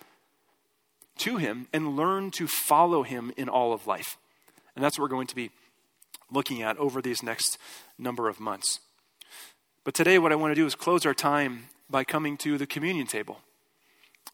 to 1.18 1.36
him 1.36 1.68
and 1.72 1.96
learn 1.96 2.30
to 2.32 2.46
follow 2.46 3.02
him 3.02 3.32
in 3.36 3.48
all 3.48 3.72
of 3.72 3.86
life. 3.86 4.18
And 4.74 4.84
that's 4.84 4.98
what 4.98 5.04
we're 5.04 5.16
going 5.16 5.28
to 5.28 5.36
be 5.36 5.50
looking 6.30 6.62
at 6.62 6.76
over 6.78 7.00
these 7.00 7.22
next 7.22 7.58
number 7.98 8.28
of 8.28 8.40
months. 8.40 8.80
But 9.84 9.94
today, 9.94 10.18
what 10.18 10.32
I 10.32 10.36
want 10.36 10.50
to 10.50 10.60
do 10.60 10.66
is 10.66 10.74
close 10.74 11.06
our 11.06 11.14
time 11.14 11.68
by 11.88 12.02
coming 12.02 12.36
to 12.38 12.58
the 12.58 12.66
communion 12.66 13.06
table. 13.06 13.38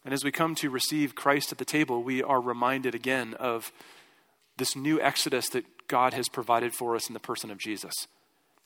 And 0.03 0.13
as 0.13 0.23
we 0.23 0.31
come 0.31 0.55
to 0.55 0.69
receive 0.69 1.15
Christ 1.15 1.51
at 1.51 1.59
the 1.59 1.65
table, 1.65 2.03
we 2.03 2.23
are 2.23 2.41
reminded 2.41 2.95
again 2.95 3.35
of 3.35 3.71
this 4.57 4.75
new 4.75 5.01
exodus 5.01 5.49
that 5.49 5.65
God 5.87 6.13
has 6.13 6.29
provided 6.29 6.73
for 6.73 6.95
us 6.95 7.07
in 7.07 7.13
the 7.13 7.19
person 7.19 7.51
of 7.51 7.57
Jesus. 7.57 7.93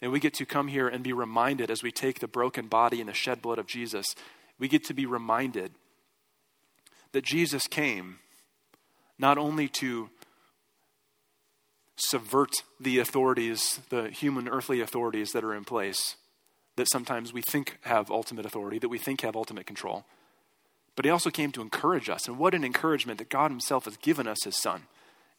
And 0.01 0.11
we 0.11 0.19
get 0.19 0.33
to 0.35 0.45
come 0.45 0.67
here 0.67 0.88
and 0.88 1.03
be 1.03 1.13
reminded 1.13 1.71
as 1.71 1.81
we 1.81 1.91
take 1.91 2.19
the 2.19 2.27
broken 2.27 2.67
body 2.67 2.99
and 2.99 3.09
the 3.09 3.13
shed 3.13 3.41
blood 3.41 3.57
of 3.57 3.67
Jesus, 3.67 4.05
we 4.59 4.67
get 4.67 4.83
to 4.85 4.93
be 4.93 5.05
reminded 5.05 5.71
that 7.11 7.23
Jesus 7.23 7.67
came 7.67 8.19
not 9.17 9.38
only 9.38 9.67
to 9.67 10.09
subvert 11.95 12.51
the 12.79 12.99
authorities, 12.99 13.79
the 13.89 14.09
human 14.09 14.47
earthly 14.47 14.81
authorities 14.81 15.31
that 15.31 15.43
are 15.43 15.55
in 15.55 15.65
place, 15.65 16.15
that 16.75 16.88
sometimes 16.91 17.33
we 17.33 17.41
think 17.41 17.77
have 17.81 18.11
ultimate 18.11 18.45
authority, 18.45 18.77
that 18.77 18.89
we 18.89 18.99
think 18.99 19.21
have 19.21 19.35
ultimate 19.35 19.65
control, 19.65 20.05
but 20.95 21.05
he 21.05 21.11
also 21.11 21.31
came 21.31 21.51
to 21.51 21.61
encourage 21.61 22.09
us. 22.09 22.27
And 22.27 22.38
what 22.38 22.53
an 22.53 22.63
encouragement 22.63 23.17
that 23.17 23.29
God 23.29 23.49
himself 23.49 23.85
has 23.85 23.97
given 23.97 24.27
us 24.27 24.43
his 24.43 24.55
son. 24.55 24.83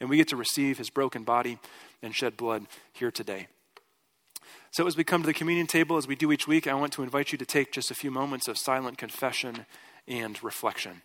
And 0.01 0.09
we 0.09 0.16
get 0.16 0.28
to 0.28 0.36
receive 0.36 0.78
his 0.78 0.90
broken 0.90 1.24
body 1.24 1.59
and 2.03 2.14
shed 2.14 2.36
blood 2.36 2.66
here 2.92 3.11
today. 3.11 3.49
So, 4.70 4.86
as 4.86 4.96
we 4.96 5.05
come 5.05 5.22
to 5.22 5.26
the 5.26 5.34
communion 5.34 5.66
table, 5.66 5.96
as 5.96 6.07
we 6.07 6.14
do 6.14 6.30
each 6.30 6.46
week, 6.46 6.66
I 6.66 6.74
want 6.74 6.92
to 6.92 7.03
invite 7.03 7.32
you 7.32 7.38
to 7.38 7.46
take 7.46 7.72
just 7.72 7.90
a 7.90 7.94
few 7.94 8.11
moments 8.11 8.49
of 8.49 8.59
silent 8.59 8.99
confession 8.99 9.66
and 10.07 10.42
reflection. 10.44 11.03